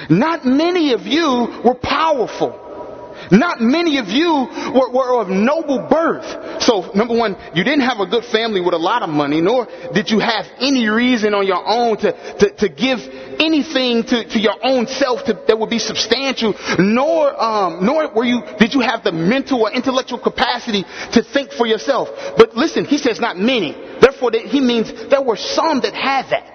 Not 0.10 0.46
many 0.46 0.94
of 0.94 1.02
you 1.02 1.62
were 1.64 1.76
powerful. 1.76 2.65
Not 3.32 3.62
many 3.62 3.98
of 3.98 4.08
you 4.10 4.32
were, 4.74 4.92
were, 4.92 5.22
of 5.22 5.30
noble 5.30 5.88
birth. 5.90 6.62
So, 6.62 6.92
number 6.94 7.16
one, 7.16 7.38
you 7.54 7.64
didn't 7.64 7.86
have 7.86 8.00
a 8.00 8.06
good 8.06 8.26
family 8.26 8.62
with 8.62 8.74
a 8.74 8.78
lot 8.78 9.02
of 9.02 9.10
money, 9.10 9.42
nor 9.42 9.68
did 9.94 10.10
you 10.10 10.20
have 10.20 10.46
any 10.60 10.88
reason 10.88 11.34
on 11.34 11.48
your 11.48 11.64
own 11.66 11.98
to, 11.98 12.12
to, 12.40 12.50
to 12.56 12.70
give 12.70 13.00
anything 13.40 14.04
to, 14.04 14.24
to 14.26 14.40
your 14.40 14.56
own 14.64 14.88
self 14.88 15.24
to, 15.26 15.34
that 15.48 15.58
would 15.58 15.70
be 15.70 15.80
substantial, 15.80 16.54
nor, 16.80 17.42
um, 17.42 17.86
nor 17.86 18.14
were 18.14 18.26
you, 18.26 18.42
did 18.60 18.74
you 18.74 18.82
have 18.82 19.04
the 19.04 19.12
mental 19.12 19.62
or 19.62 19.72
intellectual 19.72 20.20
capacity 20.20 20.84
to 21.14 21.24
think 21.24 21.52
for 21.52 21.66
yourself. 21.66 22.10
But 22.38 22.56
listen, 22.56 22.86
he 22.86 22.98
says 22.98 23.20
not 23.20 23.38
many. 23.38 23.74
Therefore, 24.02 24.32
he 24.32 24.60
means 24.60 24.92
there 25.10 25.22
were 25.22 25.38
some 25.38 25.82
that 25.82 25.94
had 25.94 26.30
that. 26.30 26.55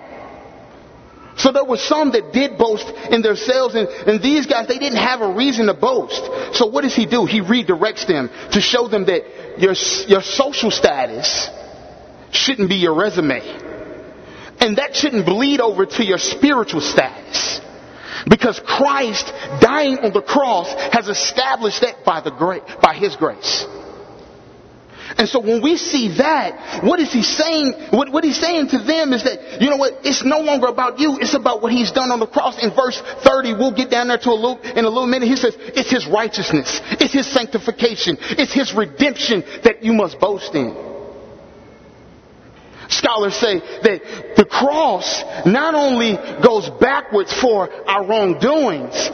So 1.37 1.53
there 1.53 1.65
were 1.65 1.79
some 1.79 2.13
that 2.13 2.33
did 2.33 2.59
boast 2.59 2.89
in 3.11 3.23
themselves, 3.23 3.75
and, 3.75 3.89
and 3.89 4.23
these 4.23 4.47
guys, 4.47 4.69
they 4.69 4.79
didn't 4.79 4.99
have 4.99 5.21
a 5.21 5.33
reason 5.33 5.67
to 5.67 5.75
boast. 5.75 6.57
So 6.57 6.67
what 6.67 6.83
does 6.83 6.95
he 6.95 7.07
do? 7.07 7.25
He 7.25 7.41
redirects 7.41 8.07
them 8.07 8.31
to 8.53 8.61
show 8.61 8.89
them 8.89 9.07
that 9.07 9.23
your, 9.59 9.75
your 10.09 10.23
social 10.23 10.71
status 10.71 11.49
shouldn't 12.33 12.69
be 12.69 12.77
your 12.77 12.95
resume. 12.95 13.41
And 14.61 14.77
that 14.77 14.95
shouldn't 14.95 15.25
bleed 15.25 15.61
over 15.61 15.87
to 15.87 16.05
your 16.05 16.19
spiritual 16.19 16.83
status. 16.83 17.61
Because 18.29 18.61
Christ 18.61 19.33
dying 19.61 19.99
on 19.99 20.13
the 20.13 20.21
cross 20.21 20.73
has 20.93 21.09
established 21.09 21.81
that 21.81 22.05
by 22.05 22.21
the 22.21 22.31
great, 22.31 22.63
by 22.83 22.95
His 22.95 23.17
grace. 23.17 23.67
And 25.19 25.29
so 25.29 25.40
when 25.40 25.62
we 25.62 25.76
see 25.76 26.17
that, 26.19 26.85
what 26.85 27.00
is 27.00 27.12
he 27.12 27.23
saying? 27.23 27.75
What, 27.90 28.12
what 28.12 28.25
he's 28.25 28.38
saying 28.38 28.69
to 28.69 28.79
them 28.79 29.12
is 29.12 29.25
that, 29.25 29.61
you 29.61 29.71
know 29.71 29.76
what, 29.76 30.05
it's 30.05 30.25
no 30.25 30.40
longer 30.40 30.67
about 30.67 30.99
you, 30.99 31.19
it's 31.21 31.35
about 31.35 31.62
what 31.62 31.73
he's 31.73 31.90
done 31.93 32.11
on 32.11 32.21
the 32.21 32.26
cross. 32.26 32.62
In 32.62 32.71
verse 32.75 33.00
30, 33.25 33.55
we'll 33.55 33.75
get 33.75 33.90
down 33.90 34.09
there 34.09 34.19
to 34.19 34.31
a 34.31 34.38
little, 34.38 34.61
in 34.61 34.85
a 34.85 34.88
little 34.88 35.07
minute. 35.07 35.29
He 35.29 35.37
says, 35.37 35.57
it's 35.59 35.90
his 35.90 36.07
righteousness, 36.07 36.81
it's 37.00 37.12
his 37.12 37.26
sanctification, 37.33 38.17
it's 38.21 38.52
his 38.52 38.73
redemption 38.75 39.43
that 39.64 39.83
you 39.83 39.93
must 39.93 40.21
boast 40.21 40.55
in. 40.55 40.90
Scholars 42.88 43.37
say 43.37 43.61
that 43.61 44.35
the 44.37 44.45
cross 44.45 45.23
not 45.47 45.75
only 45.75 46.19
goes 46.43 46.69
backwards 46.81 47.33
for 47.33 47.71
our 47.88 48.05
wrongdoings, 48.05 49.11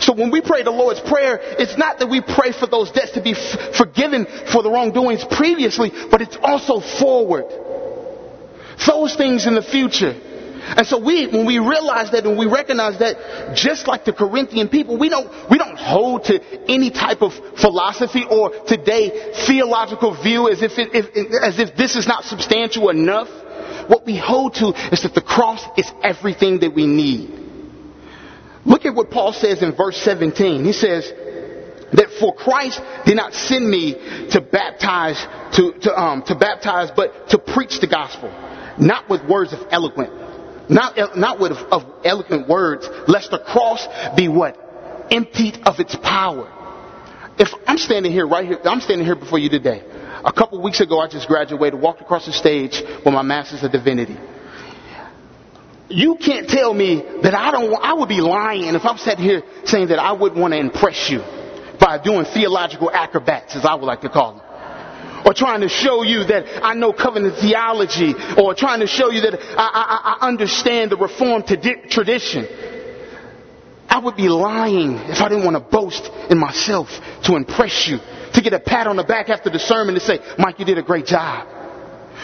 so 0.00 0.14
when 0.14 0.30
we 0.30 0.40
pray 0.40 0.62
the 0.62 0.70
Lord's 0.70 1.00
Prayer, 1.00 1.38
it's 1.40 1.76
not 1.76 1.98
that 1.98 2.08
we 2.08 2.20
pray 2.20 2.52
for 2.52 2.66
those 2.66 2.90
debts 2.90 3.12
to 3.12 3.22
be 3.22 3.32
f- 3.32 3.76
forgiven 3.76 4.26
for 4.52 4.62
the 4.62 4.70
wrongdoings 4.70 5.24
previously, 5.24 5.92
but 6.10 6.22
it's 6.22 6.36
also 6.42 6.80
forward. 6.80 7.44
Those 8.86 9.14
things 9.14 9.46
in 9.46 9.54
the 9.54 9.62
future. 9.62 10.14
And 10.76 10.86
so 10.86 10.98
we, 10.98 11.26
when 11.26 11.46
we 11.46 11.58
realize 11.58 12.12
that 12.12 12.24
and 12.24 12.38
we 12.38 12.46
recognize 12.46 12.98
that, 12.98 13.56
just 13.56 13.86
like 13.86 14.04
the 14.04 14.12
Corinthian 14.12 14.68
people, 14.68 14.98
we 14.98 15.08
don't, 15.08 15.28
we 15.50 15.58
don't 15.58 15.76
hold 15.76 16.24
to 16.24 16.40
any 16.70 16.90
type 16.90 17.22
of 17.22 17.32
philosophy 17.58 18.24
or 18.28 18.50
today 18.66 19.32
theological 19.46 20.20
view 20.22 20.48
as 20.48 20.62
if, 20.62 20.78
it, 20.78 20.94
if, 20.94 21.42
as 21.42 21.58
if 21.58 21.76
this 21.76 21.96
is 21.96 22.06
not 22.06 22.24
substantial 22.24 22.88
enough. 22.88 23.28
What 23.88 24.06
we 24.06 24.16
hold 24.16 24.54
to 24.56 24.68
is 24.92 25.02
that 25.02 25.14
the 25.14 25.22
cross 25.22 25.64
is 25.76 25.90
everything 26.02 26.60
that 26.60 26.74
we 26.74 26.86
need. 26.86 27.49
Look 28.64 28.84
at 28.84 28.94
what 28.94 29.10
Paul 29.10 29.32
says 29.32 29.62
in 29.62 29.74
verse 29.74 29.96
17. 29.96 30.64
He 30.64 30.72
says 30.72 31.10
that 31.92 32.16
for 32.20 32.34
Christ 32.34 32.80
did 33.06 33.16
not 33.16 33.32
send 33.32 33.68
me 33.68 33.94
to 34.30 34.40
baptize, 34.40 35.18
to, 35.56 35.72
to, 35.82 35.98
um, 35.98 36.22
to 36.24 36.34
baptize, 36.34 36.90
but 36.94 37.30
to 37.30 37.38
preach 37.38 37.80
the 37.80 37.86
gospel, 37.86 38.30
not 38.78 39.08
with 39.08 39.24
words 39.24 39.52
of 39.52 39.60
eloquent, 39.70 40.12
not, 40.68 41.16
not 41.16 41.40
with 41.40 41.52
of 41.52 41.84
eloquent 42.04 42.48
words, 42.48 42.88
lest 43.08 43.30
the 43.30 43.38
cross 43.38 43.86
be 44.16 44.28
what? 44.28 44.58
Emptied 45.10 45.58
of 45.64 45.80
its 45.80 45.96
power. 45.96 46.56
If 47.38 47.48
I'm 47.66 47.78
standing 47.78 48.12
here 48.12 48.26
right 48.26 48.46
here, 48.46 48.60
I'm 48.64 48.80
standing 48.80 49.06
here 49.06 49.16
before 49.16 49.38
you 49.38 49.48
today. 49.48 49.82
A 50.22 50.32
couple 50.32 50.62
weeks 50.62 50.80
ago, 50.80 51.00
I 51.00 51.08
just 51.08 51.26
graduated, 51.26 51.80
walked 51.80 52.02
across 52.02 52.26
the 52.26 52.32
stage 52.32 52.82
with 53.04 53.14
my 53.14 53.22
master's 53.22 53.62
of 53.62 53.72
divinity 53.72 54.18
you 55.90 56.16
can't 56.16 56.48
tell 56.48 56.72
me 56.72 57.02
that 57.22 57.34
I 57.34 57.50
don't, 57.50 57.74
I 57.74 57.94
would 57.94 58.08
be 58.08 58.20
lying 58.20 58.74
if 58.74 58.84
I'm 58.84 58.98
sitting 58.98 59.24
here 59.24 59.42
saying 59.64 59.88
that 59.88 59.98
I 59.98 60.12
wouldn't 60.12 60.40
want 60.40 60.54
to 60.54 60.58
impress 60.58 61.10
you 61.10 61.18
by 61.80 61.98
doing 62.02 62.24
theological 62.24 62.90
acrobats, 62.90 63.56
as 63.56 63.64
I 63.64 63.74
would 63.74 63.86
like 63.86 64.02
to 64.02 64.08
call 64.08 64.34
them. 64.34 64.46
Or 65.26 65.34
trying 65.34 65.60
to 65.60 65.68
show 65.68 66.02
you 66.02 66.24
that 66.24 66.64
I 66.64 66.74
know 66.74 66.92
covenant 66.92 67.36
theology, 67.36 68.14
or 68.38 68.54
trying 68.54 68.80
to 68.80 68.86
show 68.86 69.10
you 69.10 69.20
that 69.22 69.34
I, 69.34 70.16
I, 70.18 70.18
I 70.20 70.28
understand 70.28 70.90
the 70.90 70.96
Reformed 70.96 71.46
tradition. 71.46 72.46
I 73.88 73.98
would 73.98 74.16
be 74.16 74.28
lying 74.28 74.94
if 74.94 75.20
I 75.20 75.28
didn't 75.28 75.44
want 75.44 75.56
to 75.56 75.60
boast 75.60 76.08
in 76.30 76.38
myself 76.38 76.88
to 77.24 77.36
impress 77.36 77.88
you, 77.88 77.98
to 78.34 78.40
get 78.40 78.52
a 78.52 78.60
pat 78.60 78.86
on 78.86 78.96
the 78.96 79.04
back 79.04 79.28
after 79.28 79.50
the 79.50 79.58
sermon 79.58 79.94
to 79.94 80.00
say, 80.00 80.20
Mike, 80.38 80.58
you 80.58 80.64
did 80.64 80.78
a 80.78 80.82
great 80.82 81.06
job. 81.06 81.48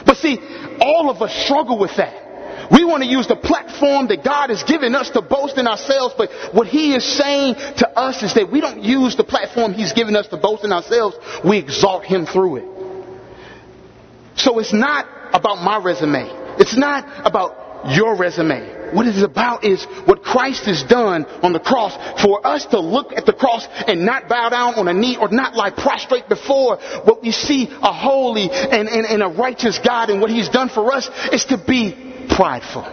But 0.07 0.17
see, 0.17 0.39
all 0.81 1.11
of 1.11 1.21
us 1.21 1.35
struggle 1.45 1.79
with 1.79 1.97
that. 1.97 2.26
We 2.71 2.85
want 2.85 3.03
to 3.03 3.09
use 3.09 3.27
the 3.27 3.37
platform 3.37 4.09
that 4.09 4.25
God 4.25 4.51
has 4.51 4.63
given 4.63 4.95
us 4.95 5.11
to 5.11 5.23
boast 5.23 5.59
in 5.59 5.67
ourselves, 5.67 6.15
but 6.17 6.31
what 6.53 6.67
He 6.67 6.95
is 6.95 7.05
saying 7.05 7.55
to 7.55 7.89
us 7.97 8.23
is 8.23 8.35
that 8.35 8.51
we 8.51 8.61
don't 8.61 8.83
use 8.83 9.17
the 9.17 9.25
platform 9.25 9.73
He's 9.73 9.93
given 9.93 10.17
us 10.17 10.29
to 10.29 10.37
boast 10.37 10.65
in 10.65 10.73
ourselves, 10.73 11.17
we 11.45 11.59
exalt 11.59 12.05
Him 12.05 12.27
through 12.27 12.57
it. 12.57 12.77
So 14.37 14.59
it's 14.59 14.73
not 14.73 15.07
about 15.33 15.57
my 15.63 15.83
resume. 15.83 16.29
It's 16.59 16.77
not 16.77 17.27
about 17.27 17.95
your 17.95 18.17
resume. 18.17 18.95
What 18.95 19.07
it 19.07 19.17
is 19.17 19.23
about 19.23 19.65
is 19.65 19.85
what 20.05 20.23
Christ 20.23 20.65
has 20.67 20.83
done 20.83 21.25
on 21.43 21.53
the 21.53 21.61
cross. 21.61 21.93
For 22.23 22.47
us 22.47 22.67
to 22.67 22.81
look 22.81 23.13
at 23.13 23.27
the 23.27 23.33
cross 23.33 23.67
and 23.87 24.07
not 24.07 24.29
bow 24.29 24.49
down 24.49 24.75
on 24.75 24.89
a 24.89 24.93
knee 24.93 25.17
or 25.17 25.29
not 25.29 25.55
lie 25.55 25.71
prostrate 25.71 26.29
before 26.29 26.79
what 27.05 27.23
we 27.23 27.33
see 27.33 27.69
a 27.71 27.93
holy 27.93 28.49
and, 28.51 28.89
and, 28.89 29.07
and 29.07 29.23
a 29.23 29.29
righteous 29.29 29.79
God 29.79 30.11
and 30.11 30.21
what 30.21 30.31
He's 30.31 30.49
done 30.49 30.69
for 30.69 30.93
us 30.93 31.09
is 31.33 31.45
to 31.47 31.59
be 31.59 32.16
prideful. 32.29 32.85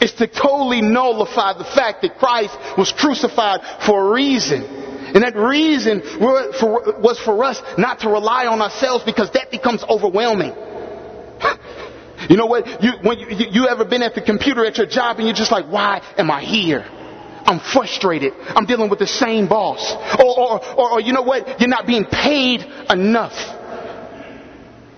It's 0.00 0.14
to 0.14 0.26
totally 0.26 0.82
nullify 0.82 1.56
the 1.56 1.64
fact 1.64 2.02
that 2.02 2.18
Christ 2.18 2.56
was 2.76 2.90
crucified 2.90 3.60
for 3.86 4.08
a 4.08 4.12
reason. 4.12 4.62
And 4.62 5.22
that 5.22 5.36
reason 5.36 6.00
was 6.20 7.18
for 7.20 7.44
us 7.44 7.62
not 7.78 8.00
to 8.00 8.08
rely 8.08 8.46
on 8.46 8.60
ourselves 8.60 9.04
because 9.04 9.30
that 9.32 9.50
becomes 9.50 9.84
overwhelming. 9.84 10.52
You 12.30 12.36
know 12.36 12.46
what? 12.46 12.84
You, 12.84 12.92
when 13.02 13.18
you, 13.18 13.46
you 13.50 13.66
ever 13.66 13.84
been 13.84 14.02
at 14.02 14.14
the 14.14 14.22
computer 14.22 14.64
at 14.64 14.78
your 14.78 14.86
job 14.86 15.18
and 15.18 15.26
you're 15.26 15.34
just 15.34 15.50
like, 15.50 15.66
why 15.66 16.00
am 16.16 16.30
I 16.30 16.44
here? 16.44 16.84
I'm 17.44 17.58
frustrated. 17.58 18.32
I'm 18.38 18.64
dealing 18.64 18.88
with 18.88 19.00
the 19.00 19.08
same 19.08 19.48
boss. 19.48 19.92
Or, 20.20 20.38
or, 20.38 20.76
or, 20.76 20.90
or 20.92 21.00
you 21.00 21.12
know 21.12 21.22
what? 21.22 21.60
You're 21.60 21.68
not 21.68 21.84
being 21.86 22.04
paid 22.04 22.62
enough. 22.88 23.34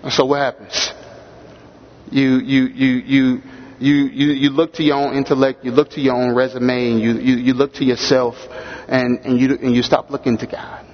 And 0.03 0.13
so 0.13 0.27
what 0.27 0.41
happens? 0.41 0.93
You, 2.15 2.39
you, 2.39 2.63
you, 2.67 2.89
you, 2.95 3.43
you, 3.81 3.95
you, 4.05 4.27
you 4.35 4.51
look 4.51 4.75
to 4.75 4.85
your 4.85 4.99
own 4.99 5.17
intellect, 5.17 5.65
you 5.65 5.73
look 5.73 5.91
to 5.91 6.01
your 6.01 6.15
own 6.15 6.33
resume, 6.33 6.93
and 6.93 7.01
you, 7.01 7.15
you, 7.15 7.37
you 7.39 7.55
look 7.55 7.73
to 7.75 7.85
yourself, 7.85 8.37
and, 8.87 9.19
and, 9.25 9.41
you, 9.41 9.59
and 9.61 9.75
you 9.75 9.83
stop 9.83 10.11
looking 10.11 10.39
to 10.39 10.47
God. 10.47 10.87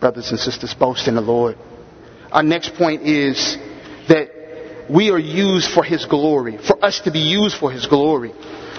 Brothers 0.00 0.30
and 0.30 0.40
sisters, 0.40 0.72
boast 0.72 1.06
in 1.06 1.16
the 1.16 1.20
Lord. 1.20 1.58
Our 2.30 2.42
next 2.42 2.76
point 2.76 3.02
is 3.02 3.58
that 4.08 4.86
we 4.88 5.10
are 5.10 5.18
used 5.18 5.70
for 5.70 5.84
His 5.84 6.06
glory, 6.06 6.56
for 6.56 6.82
us 6.82 7.00
to 7.00 7.10
be 7.10 7.20
used 7.20 7.58
for 7.58 7.70
His 7.70 7.84
glory. 7.84 8.32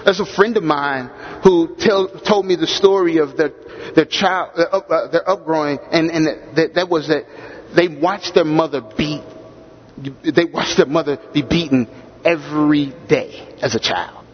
There's 0.03 0.21
a 0.21 0.25
friend 0.25 0.57
of 0.57 0.63
mine 0.63 1.11
who 1.43 1.75
tell, 1.77 2.07
told 2.07 2.47
me 2.47 2.55
the 2.55 2.65
story 2.65 3.17
of 3.17 3.37
their, 3.37 3.51
their 3.95 4.05
child, 4.05 4.53
their, 4.57 4.73
up, 4.73 4.89
uh, 4.89 5.07
their 5.09 5.23
upgrowing, 5.23 5.77
and, 5.91 6.09
and 6.09 6.57
that, 6.57 6.73
that 6.73 6.89
was 6.89 7.09
that 7.09 7.25
they 7.75 7.89
watched 7.89 8.33
their 8.33 8.43
mother 8.43 8.81
beat 8.97 9.21
they 10.23 10.45
watched 10.45 10.77
their 10.77 10.85
mother 10.85 11.17
be 11.33 11.41
beaten 11.41 11.87
every 12.23 12.93
day 13.07 13.57
as 13.61 13.75
a 13.75 13.79
child. 13.79 14.25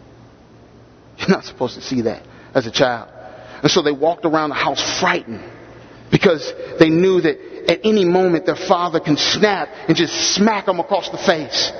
You're 1.18 1.28
not 1.28 1.44
supposed 1.44 1.74
to 1.74 1.82
see 1.82 2.02
that 2.02 2.22
as 2.54 2.66
a 2.66 2.70
child. 2.70 3.10
And 3.62 3.70
so 3.70 3.82
they 3.82 3.92
walked 3.92 4.24
around 4.24 4.50
the 4.50 4.54
house 4.56 5.00
frightened 5.00 5.44
because 6.10 6.52
they 6.78 6.88
knew 6.88 7.20
that 7.20 7.38
at 7.70 7.80
any 7.84 8.04
moment 8.04 8.46
their 8.46 8.56
father 8.56 9.00
can 9.00 9.16
snap 9.16 9.68
and 9.86 9.96
just 9.96 10.34
smack 10.34 10.66
them 10.66 10.80
across 10.80 11.10
the 11.10 11.18
face. 11.18 11.72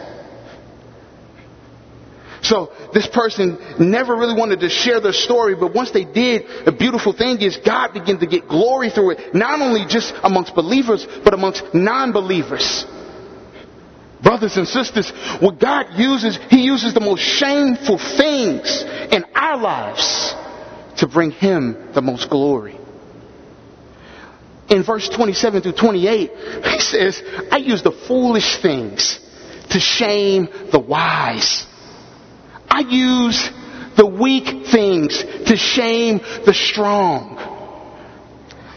So 2.43 2.73
this 2.95 3.07
person 3.07 3.59
never 3.79 4.17
really 4.17 4.39
wanted 4.39 4.61
to 4.61 4.71
share 4.71 5.01
their 5.01 5.13
story, 5.13 5.55
but 5.55 5.75
once 5.75 5.91
they 5.91 6.05
did, 6.05 6.65
the 6.65 6.73
beautiful 6.73 7.13
thing 7.13 7.41
is 7.41 7.59
God 7.59 7.93
began 7.93 8.19
to 8.19 8.27
get 8.27 8.49
glory 8.49 8.91
through 8.91 9.11
it, 9.11 9.35
not 9.35 9.61
only 9.61 9.85
just 9.87 10.15
amongst 10.23 10.55
believers, 10.55 11.07
but 11.23 11.35
amongst 11.35 11.75
non-believers. 11.75 12.87
Brothers 14.23 14.57
and 14.57 14.69
sisters, 14.69 15.11
what 15.41 15.59
God 15.59 15.99
uses, 15.99 16.39
He 16.51 16.63
uses 16.63 16.93
the 16.95 17.01
most 17.01 17.21
shameful 17.21 17.99
things 17.99 18.83
in 19.11 19.25
our 19.35 19.57
lives 19.57 20.35
to 20.99 21.09
bring 21.09 21.31
Him 21.31 21.93
the 21.95 22.03
most 22.03 22.29
glory. 22.29 22.79
In 24.69 24.85
verse 24.85 25.09
27 25.09 25.63
through 25.63 25.73
28, 25.73 26.31
He 26.65 26.79
says, 26.81 27.23
I 27.51 27.57
use 27.57 27.83
the 27.83 27.93
foolish 27.93 28.61
things 28.61 29.19
to 29.71 29.81
shame 29.81 30.49
the 30.71 30.81
wise. 30.81 31.67
I 32.69 32.81
use 32.81 33.51
the 33.97 34.07
weak 34.07 34.67
things 34.67 35.25
to 35.47 35.57
shame 35.57 36.19
the 36.45 36.55
strong. 36.55 37.50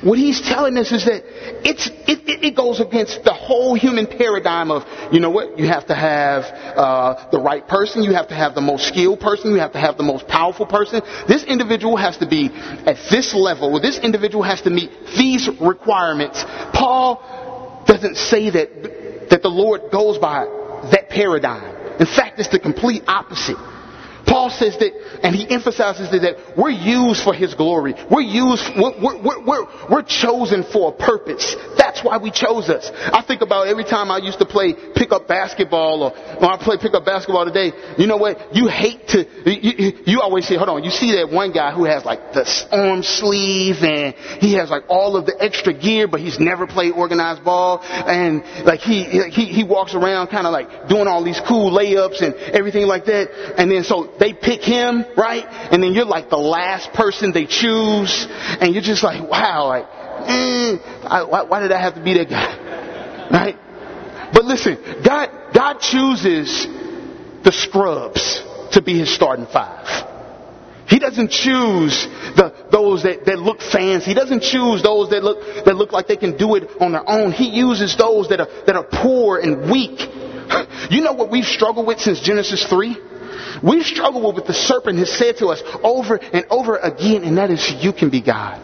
What 0.04 0.20
he's 0.20 0.42
telling 0.42 0.78
us 0.78 0.92
is 0.92 1.06
that 1.06 1.24
it's, 1.64 1.88
it, 1.88 2.20
it, 2.28 2.56
goes 2.56 2.82
against 2.82 3.24
the 3.24 3.34
whole 3.34 3.74
human 3.74 4.06
paradigm 4.06 4.70
of, 4.70 4.84
you 5.14 5.22
know 5.22 5.30
what, 5.30 5.58
you 5.58 5.68
have 5.68 5.88
to 5.88 5.96
have 5.96 6.44
uh, 6.44 7.30
the 7.32 7.40
right 7.40 7.66
person, 7.66 8.04
you 8.04 8.14
have 8.14 8.28
to 8.28 8.36
have 8.36 8.54
the 8.54 8.62
most 8.62 8.88
skilled 8.88 9.22
person, 9.22 9.52
you 9.52 9.60
have 9.60 9.72
to 9.72 9.80
have 9.80 9.98
the 9.98 10.04
most 10.04 10.28
powerful 10.28 10.66
person. 10.66 11.02
This 11.28 11.46
individual 11.46 11.96
has 11.96 12.18
to 12.18 12.28
be 12.28 12.50
at 12.54 12.98
this 13.10 13.34
level, 13.34 13.80
this 13.80 13.98
individual 13.98 14.44
has 14.44 14.62
to 14.64 14.70
meet 14.70 14.92
these 15.16 15.50
requirements. 15.62 16.44
Paul 16.74 17.84
doesn't 17.88 18.18
say 18.18 18.50
that, 18.50 19.30
that 19.30 19.42
the 19.42 19.50
Lord 19.50 19.90
goes 19.90 20.18
by 20.18 20.46
that 20.92 21.08
paradigm. 21.10 21.76
In 22.00 22.08
fact, 22.08 22.40
it's 22.40 22.50
the 22.50 22.60
complete 22.60 23.04
opposite. 23.08 23.73
Paul 24.26 24.50
says 24.50 24.78
that, 24.80 24.92
and 25.24 25.36
he 25.36 25.50
emphasizes 25.50 26.10
that 26.12 26.58
we're 26.58 26.72
used 26.72 27.24
for 27.24 27.34
his 27.34 27.54
glory. 27.54 27.94
We're 28.10 28.22
used, 28.22 28.64
we're, 28.76 28.96
we're, 29.02 29.44
we're, 29.46 29.66
we're, 29.90 30.04
chosen 30.04 30.64
for 30.64 30.94
a 30.94 30.96
purpose. 30.96 31.56
That's 31.78 32.04
why 32.04 32.18
we 32.18 32.30
chose 32.30 32.70
us. 32.70 32.92
I 32.94 33.24
think 33.26 33.42
about 33.42 33.68
every 33.68 33.84
time 33.84 34.12
I 34.12 34.18
used 34.18 34.40
to 34.40 34.46
play 34.46 34.74
pickup 34.96 35.28
basketball 35.28 36.04
or 36.04 36.12
when 36.40 36.50
I 36.50 36.58
play 36.58 36.78
pickup 36.78 37.06
basketball 37.06 37.46
today, 37.46 37.72
you 37.98 38.08
know 38.08 38.18
what? 38.18 38.56
You 38.56 38.68
hate 38.68 39.08
to, 39.10 39.26
you, 39.50 39.94
you 40.06 40.22
always 40.22 40.48
say, 40.48 40.56
hold 40.56 40.70
on, 40.70 40.84
you 40.84 40.92
see 40.92 41.16
that 41.16 41.32
one 41.32 41.52
guy 41.52 41.72
who 41.74 41.86
has 41.86 42.06
like 42.06 42.34
the 42.34 42.46
arm 42.72 43.04
sleeve 43.04 43.78
and 43.82 44.14
he 44.42 44.54
has 44.56 44.70
like 44.70 44.84
all 44.88 45.16
of 45.16 45.26
the 45.26 45.36
extra 45.40 45.74
gear, 45.74 46.08
but 46.08 46.20
he's 46.20 46.40
never 46.40 46.68
played 46.68 46.94
organized 46.94 47.44
ball 47.44 47.80
and 47.82 48.44
like 48.66 48.80
he, 48.82 49.04
he, 49.30 49.46
he 49.46 49.64
walks 49.64 49.96
around 49.96 50.28
kind 50.28 50.46
of 50.46 50.54
like 50.54 50.88
doing 50.90 51.08
all 51.08 51.24
these 51.24 51.42
cool 51.48 51.72
layups 51.72 52.22
and 52.22 52.36
everything 52.54 52.88
like 52.88 53.06
that. 53.06 53.30
And 53.58 53.72
then 53.72 53.84
so 53.84 54.14
they 54.24 54.32
pick 54.32 54.62
him, 54.62 55.04
right? 55.18 55.46
And 55.72 55.84
then 55.84 55.94
you're 55.94 56.06
like 56.06 56.30
the 56.30 56.38
last 56.38 56.94
person 56.94 57.34
they 57.34 57.46
choose, 57.46 58.26
and 58.30 58.74
you're 58.74 58.82
just 58.82 59.04
like, 59.04 59.30
wow, 59.30 59.68
like, 59.68 59.86
mm, 59.86 60.80
I, 61.04 61.24
why, 61.24 61.44
why 61.44 61.60
did 61.60 61.74
I 61.74 61.82
have 61.82 61.96
to 61.96 62.02
be 62.02 62.14
that 62.14 62.30
guy, 62.30 63.28
right? 63.32 63.58
But 64.34 64.46
listen, 64.46 64.78
God, 65.04 65.30
God 65.54 65.80
chooses 65.82 66.66
the 67.44 67.52
scrubs 67.52 68.42
to 68.72 68.82
be 68.82 68.98
his 68.98 69.14
starting 69.14 69.46
five. 69.46 70.10
He 70.88 71.00
doesn't 71.00 71.30
choose 71.30 72.08
the, 72.38 72.68
those 72.72 73.04
that, 73.04 73.26
that 73.26 73.40
look 73.40 73.62
fancy. 73.62 74.06
He 74.06 74.14
doesn't 74.14 74.42
choose 74.42 74.82
those 74.84 75.10
that 75.10 75.22
look, 75.22 75.66
that 75.66 75.76
look 75.76 75.92
like 75.92 76.08
they 76.08 76.18
can 76.18 76.38
do 76.38 76.56
it 76.56 76.70
on 76.80 76.94
their 76.94 77.10
own. 77.10 77.34
He 77.34 77.50
uses 77.50 77.98
those 77.98 78.30
that 78.30 78.40
are, 78.40 78.48
that 78.68 78.76
are 78.78 78.86
poor 78.90 79.38
and 79.40 79.70
weak. 79.70 80.00
You 80.90 81.02
know 81.02 81.14
what 81.14 81.32
we've 81.32 81.46
struggled 81.46 81.88
with 81.88 82.00
since 82.02 82.20
Genesis 82.20 82.66
3? 82.66 82.98
We've 83.62 83.86
struggled 83.86 84.36
with 84.36 84.46
the 84.46 84.54
serpent 84.54 85.00
has 85.00 85.12
said 85.12 85.38
to 85.38 85.48
us 85.48 85.62
over 85.84 86.18
and 86.18 86.46
over 86.50 86.78
again, 86.78 87.24
and 87.24 87.38
that 87.38 87.52
is, 87.52 87.74
you 87.84 87.94
can 87.94 88.10
be 88.10 88.22
God. 88.22 88.62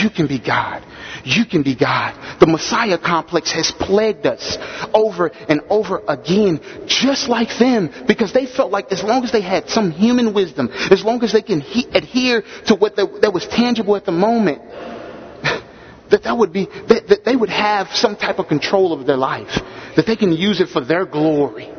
You 0.00 0.10
can 0.10 0.26
be 0.26 0.38
God. 0.38 0.84
You 1.24 1.46
can 1.46 1.62
be 1.62 1.74
God. 1.74 2.40
The 2.40 2.46
Messiah 2.46 2.98
complex 2.98 3.50
has 3.52 3.70
plagued 3.70 4.26
us 4.26 4.58
over 4.92 5.28
and 5.48 5.62
over 5.70 6.02
again, 6.06 6.60
just 6.86 7.28
like 7.28 7.58
them, 7.58 7.90
because 8.06 8.32
they 8.32 8.46
felt 8.46 8.70
like 8.70 8.92
as 8.92 9.02
long 9.02 9.24
as 9.24 9.32
they 9.32 9.40
had 9.40 9.68
some 9.70 9.90
human 9.90 10.34
wisdom, 10.34 10.68
as 10.90 11.02
long 11.02 11.22
as 11.24 11.32
they 11.32 11.42
can 11.42 11.60
he- 11.60 11.88
adhere 11.92 12.42
to 12.66 12.74
what 12.74 12.96
that 12.96 13.32
was 13.32 13.46
tangible 13.46 13.96
at 13.96 14.04
the 14.04 14.12
moment, 14.12 14.60
that 16.10 16.22
that 16.24 16.36
would 16.36 16.52
be, 16.52 16.66
that, 16.66 17.08
that 17.08 17.24
they 17.24 17.34
would 17.34 17.50
have 17.50 17.88
some 17.94 18.14
type 18.14 18.38
of 18.38 18.46
control 18.46 18.92
of 18.92 19.06
their 19.06 19.16
life, 19.16 19.58
that 19.96 20.06
they 20.06 20.16
can 20.16 20.32
use 20.32 20.60
it 20.60 20.68
for 20.68 20.84
their 20.84 21.06
glory 21.06 21.72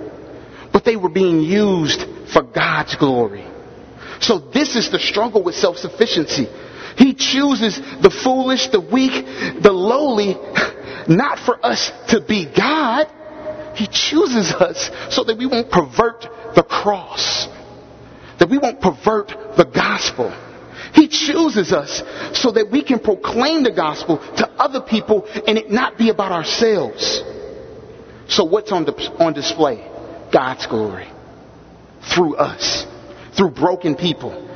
but 0.71 0.85
they 0.85 0.95
were 0.95 1.09
being 1.09 1.41
used 1.41 2.05
for 2.31 2.43
God's 2.43 2.95
glory. 2.95 3.45
So 4.21 4.39
this 4.39 4.75
is 4.75 4.91
the 4.91 4.99
struggle 4.99 5.43
with 5.43 5.55
self-sufficiency. 5.55 6.47
He 6.97 7.13
chooses 7.13 7.77
the 7.77 8.09
foolish, 8.09 8.67
the 8.67 8.81
weak, 8.81 9.25
the 9.61 9.71
lowly, 9.71 10.35
not 11.07 11.39
for 11.39 11.63
us 11.65 11.91
to 12.09 12.21
be 12.21 12.45
God. 12.45 13.07
He 13.75 13.87
chooses 13.87 14.51
us 14.51 14.89
so 15.09 15.23
that 15.23 15.37
we 15.37 15.45
won't 15.45 15.71
pervert 15.71 16.27
the 16.55 16.63
cross. 16.63 17.47
That 18.39 18.49
we 18.49 18.57
won't 18.57 18.81
pervert 18.81 19.29
the 19.55 19.65
gospel. 19.65 20.35
He 20.93 21.07
chooses 21.07 21.71
us 21.71 22.03
so 22.33 22.51
that 22.51 22.69
we 22.71 22.83
can 22.83 22.99
proclaim 22.99 23.63
the 23.63 23.71
gospel 23.71 24.17
to 24.17 24.49
other 24.57 24.81
people 24.81 25.27
and 25.47 25.57
it 25.57 25.71
not 25.71 25.97
be 25.97 26.09
about 26.09 26.31
ourselves. 26.31 27.21
So 28.27 28.43
what's 28.43 28.71
on, 28.71 28.87
on 29.19 29.33
display? 29.33 29.87
God's 30.31 30.67
glory 30.67 31.09
through 32.01 32.35
us, 32.35 32.85
through 33.35 33.51
broken 33.51 33.95
people. 33.95 34.48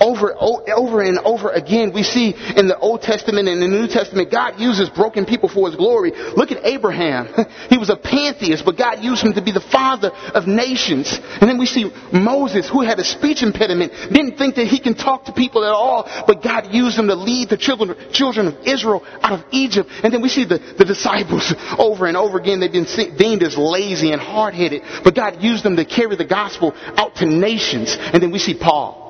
Over, 0.00 0.34
over 0.34 1.02
and 1.02 1.18
over 1.20 1.50
again, 1.50 1.92
we 1.94 2.02
see 2.02 2.34
in 2.56 2.66
the 2.66 2.78
Old 2.78 3.02
Testament 3.02 3.48
and 3.48 3.62
the 3.62 3.68
New 3.68 3.86
Testament, 3.86 4.30
God 4.30 4.58
uses 4.58 4.90
broken 4.90 5.24
people 5.24 5.48
for 5.48 5.68
His 5.68 5.76
glory. 5.76 6.12
Look 6.36 6.52
at 6.52 6.64
Abraham. 6.64 7.28
He 7.70 7.78
was 7.78 7.88
a 7.88 7.96
pantheist, 7.96 8.64
but 8.64 8.76
God 8.76 9.02
used 9.02 9.24
him 9.24 9.32
to 9.34 9.42
be 9.42 9.50
the 9.50 9.60
father 9.60 10.10
of 10.10 10.46
nations. 10.46 11.18
And 11.40 11.48
then 11.48 11.58
we 11.58 11.66
see 11.66 11.90
Moses, 12.12 12.68
who 12.68 12.82
had 12.82 12.98
a 12.98 13.04
speech 13.04 13.42
impediment, 13.42 13.92
didn't 14.12 14.36
think 14.36 14.56
that 14.56 14.66
he 14.66 14.78
can 14.78 14.94
talk 14.94 15.24
to 15.24 15.32
people 15.32 15.64
at 15.64 15.70
all, 15.70 16.04
but 16.26 16.42
God 16.42 16.72
used 16.72 16.98
him 16.98 17.08
to 17.08 17.14
lead 17.14 17.48
the 17.48 17.56
children, 17.56 17.96
children 18.12 18.48
of 18.48 18.66
Israel 18.66 19.04
out 19.22 19.32
of 19.32 19.44
Egypt. 19.50 19.88
And 20.02 20.12
then 20.12 20.20
we 20.20 20.28
see 20.28 20.44
the, 20.44 20.58
the 20.58 20.84
disciples 20.84 21.54
over 21.78 22.06
and 22.06 22.16
over 22.16 22.38
again, 22.38 22.60
they've 22.60 22.70
been 22.70 22.86
deemed 23.16 23.42
as 23.42 23.56
lazy 23.56 24.12
and 24.12 24.20
hard-headed, 24.20 24.82
but 25.02 25.14
God 25.14 25.42
used 25.42 25.64
them 25.64 25.76
to 25.76 25.84
carry 25.84 26.16
the 26.16 26.26
gospel 26.26 26.74
out 26.96 27.16
to 27.16 27.26
nations. 27.26 27.96
And 27.98 28.22
then 28.22 28.30
we 28.30 28.38
see 28.38 28.54
Paul 28.54 29.03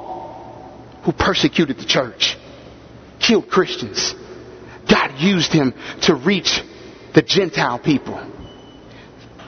who 1.05 1.13
persecuted 1.13 1.79
the 1.79 1.85
church, 1.85 2.37
killed 3.21 3.49
Christians. 3.49 4.15
God 4.91 5.19
used 5.19 5.53
him 5.53 5.75
to 6.03 6.15
reach 6.15 6.61
the 7.15 7.23
Gentile 7.23 7.79
people. 7.79 8.31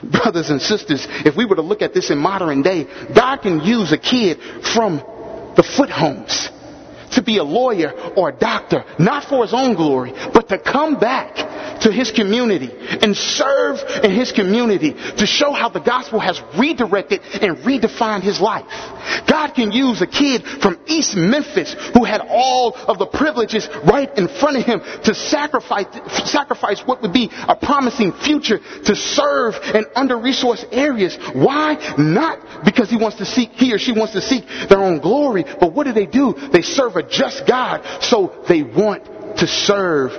Brothers 0.03 0.49
and 0.49 0.61
sisters, 0.61 1.05
if 1.09 1.35
we 1.35 1.45
were 1.45 1.55
to 1.55 1.61
look 1.61 1.81
at 1.81 1.93
this 1.93 2.11
in 2.11 2.17
modern 2.17 2.61
day, 2.61 2.87
God 3.13 3.37
can 3.37 3.61
use 3.61 3.91
a 3.91 3.97
kid 3.97 4.39
from 4.73 4.97
the 5.55 5.63
Foote 5.63 5.89
Homes 5.89 6.49
to 7.11 7.21
be 7.21 7.37
a 7.37 7.43
lawyer 7.43 7.91
or 8.15 8.29
a 8.29 8.35
doctor, 8.35 8.83
not 8.99 9.25
for 9.25 9.43
his 9.43 9.53
own 9.53 9.75
glory, 9.75 10.13
but 10.33 10.49
to 10.49 10.57
come 10.57 10.99
back 10.99 11.35
to 11.81 11.91
his 11.91 12.11
community 12.11 12.69
and 12.73 13.15
serve 13.15 13.79
in 14.03 14.11
his 14.11 14.31
community 14.31 14.93
to 14.93 15.25
show 15.25 15.51
how 15.51 15.69
the 15.69 15.79
gospel 15.79 16.19
has 16.19 16.41
redirected 16.57 17.21
and 17.41 17.57
redefined 17.57 18.23
his 18.23 18.39
life. 18.41 18.65
God 19.29 19.53
can 19.53 19.71
use 19.71 20.01
a 20.01 20.07
kid 20.07 20.43
from 20.43 20.79
East 20.87 21.15
Memphis 21.15 21.75
who 21.93 22.03
had 22.03 22.21
all 22.27 22.73
of 22.73 22.97
the 22.97 23.05
privileges 23.05 23.67
right 23.85 24.09
in 24.17 24.27
front 24.27 24.57
of 24.57 24.65
him 24.65 24.81
to 25.03 25.13
sacrifice, 25.13 25.85
sacrifice 26.29 26.81
what 26.85 27.01
would 27.01 27.13
be 27.13 27.29
a 27.47 27.55
promising 27.55 28.11
future 28.11 28.59
to 28.85 28.95
serve 28.95 29.55
in 29.73 29.85
under-resourced 29.95 30.65
areas. 30.71 31.17
Why? 31.33 31.95
Not 31.97 32.65
because 32.65 32.89
he 32.89 32.97
wants 32.97 33.17
to 33.17 33.25
seek, 33.25 33.51
he 33.51 33.73
or 33.73 33.77
she 33.77 33.91
wants 33.91 34.13
to 34.13 34.21
seek 34.21 34.45
their 34.69 34.79
own 34.79 34.99
glory, 34.99 35.43
but 35.43 35.73
what 35.73 35.85
do 35.85 35.93
they 35.93 36.05
do? 36.05 36.33
They 36.51 36.61
serve 36.61 36.95
a 36.99 37.09
just 37.09 37.47
God, 37.47 38.03
so 38.03 38.43
they 38.47 38.63
want 38.63 39.05
to 39.37 39.47
serve 39.47 40.11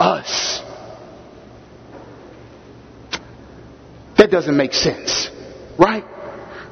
us. 0.00 0.62
That 4.18 4.30
doesn't 4.30 4.56
make 4.56 4.72
sense, 4.72 5.30
right? 5.78 6.04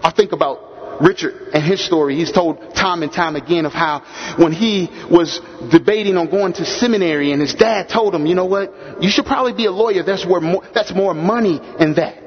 I 0.02 0.12
think 0.14 0.32
about 0.32 1.00
Richard 1.00 1.50
and 1.52 1.62
his 1.62 1.84
story. 1.84 2.16
He's 2.16 2.32
told 2.32 2.74
time 2.74 3.02
and 3.02 3.12
time 3.12 3.36
again 3.36 3.66
of 3.66 3.72
how 3.72 4.00
when 4.38 4.52
he 4.52 4.88
was 5.10 5.40
debating 5.70 6.16
on 6.16 6.30
going 6.30 6.52
to 6.54 6.64
seminary 6.64 7.32
and 7.32 7.40
his 7.40 7.54
dad 7.54 7.88
told 7.88 8.14
him, 8.14 8.26
you 8.26 8.34
know 8.34 8.46
what, 8.46 9.02
you 9.02 9.10
should 9.10 9.26
probably 9.26 9.52
be 9.52 9.66
a 9.66 9.72
lawyer. 9.72 10.02
That's 10.02 10.26
where 10.26 10.40
more, 10.40 10.62
that's 10.74 10.94
more 10.94 11.14
money 11.14 11.60
in 11.80 11.94
that. 11.94 12.23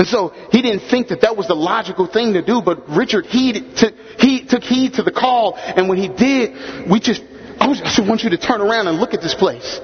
And 0.00 0.08
so 0.08 0.32
he 0.50 0.62
didn't 0.62 0.88
think 0.88 1.08
that 1.08 1.20
that 1.20 1.36
was 1.36 1.46
the 1.46 1.54
logical 1.54 2.06
thing 2.06 2.32
to 2.32 2.40
do, 2.40 2.62
but 2.62 2.88
Richard 2.88 3.26
he 3.26 3.52
took, 3.52 3.94
he 4.18 4.46
took 4.46 4.62
heed 4.62 4.94
to 4.94 5.02
the 5.02 5.12
call, 5.12 5.56
and 5.58 5.90
when 5.90 5.98
he 5.98 6.08
did, 6.08 6.90
we 6.90 7.00
just, 7.00 7.22
I 7.60 7.70
just 7.74 8.08
want 8.08 8.22
you 8.22 8.30
to 8.30 8.38
turn 8.38 8.62
around 8.62 8.88
and 8.88 8.96
look 8.96 9.12
at 9.12 9.20
this 9.20 9.34
place. 9.34 9.78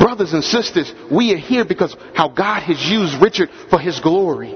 Brothers 0.00 0.32
and 0.32 0.42
sisters, 0.42 0.92
we 1.12 1.32
are 1.32 1.36
here 1.38 1.64
because 1.64 1.96
how 2.16 2.26
God 2.26 2.64
has 2.64 2.84
used 2.84 3.22
Richard 3.22 3.50
for 3.70 3.78
his 3.78 4.00
glory. 4.00 4.52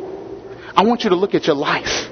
I 0.74 0.82
want 0.82 1.04
you 1.04 1.10
to 1.10 1.16
look 1.16 1.36
at 1.36 1.46
your 1.46 1.54
life 1.54 2.10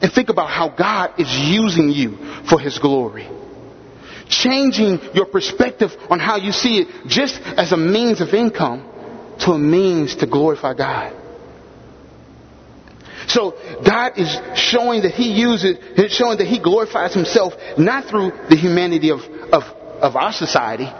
and 0.00 0.12
think 0.12 0.28
about 0.28 0.48
how 0.48 0.68
God 0.68 1.18
is 1.18 1.28
using 1.28 1.88
you 1.88 2.18
for 2.48 2.60
his 2.60 2.78
glory. 2.78 3.28
Changing 4.28 5.00
your 5.12 5.26
perspective 5.26 5.90
on 6.08 6.20
how 6.20 6.36
you 6.36 6.52
see 6.52 6.78
it 6.78 7.08
just 7.08 7.34
as 7.42 7.72
a 7.72 7.76
means 7.76 8.20
of 8.20 8.28
income 8.28 8.88
to 9.40 9.52
a 9.52 9.58
means 9.58 10.16
to 10.16 10.26
glorify 10.26 10.74
God. 10.74 11.14
So 13.28 13.58
God 13.84 14.18
is 14.18 14.38
showing 14.54 15.02
that 15.02 15.12
He 15.12 15.32
uses, 15.32 15.76
showing 16.12 16.38
that 16.38 16.46
He 16.46 16.58
glorifies 16.58 17.14
Himself 17.14 17.54
not 17.76 18.06
through 18.06 18.32
the 18.48 18.56
humanity 18.56 19.10
of, 19.10 19.20
of, 19.52 19.64
of 20.00 20.16
our 20.16 20.32
society. 20.32 20.90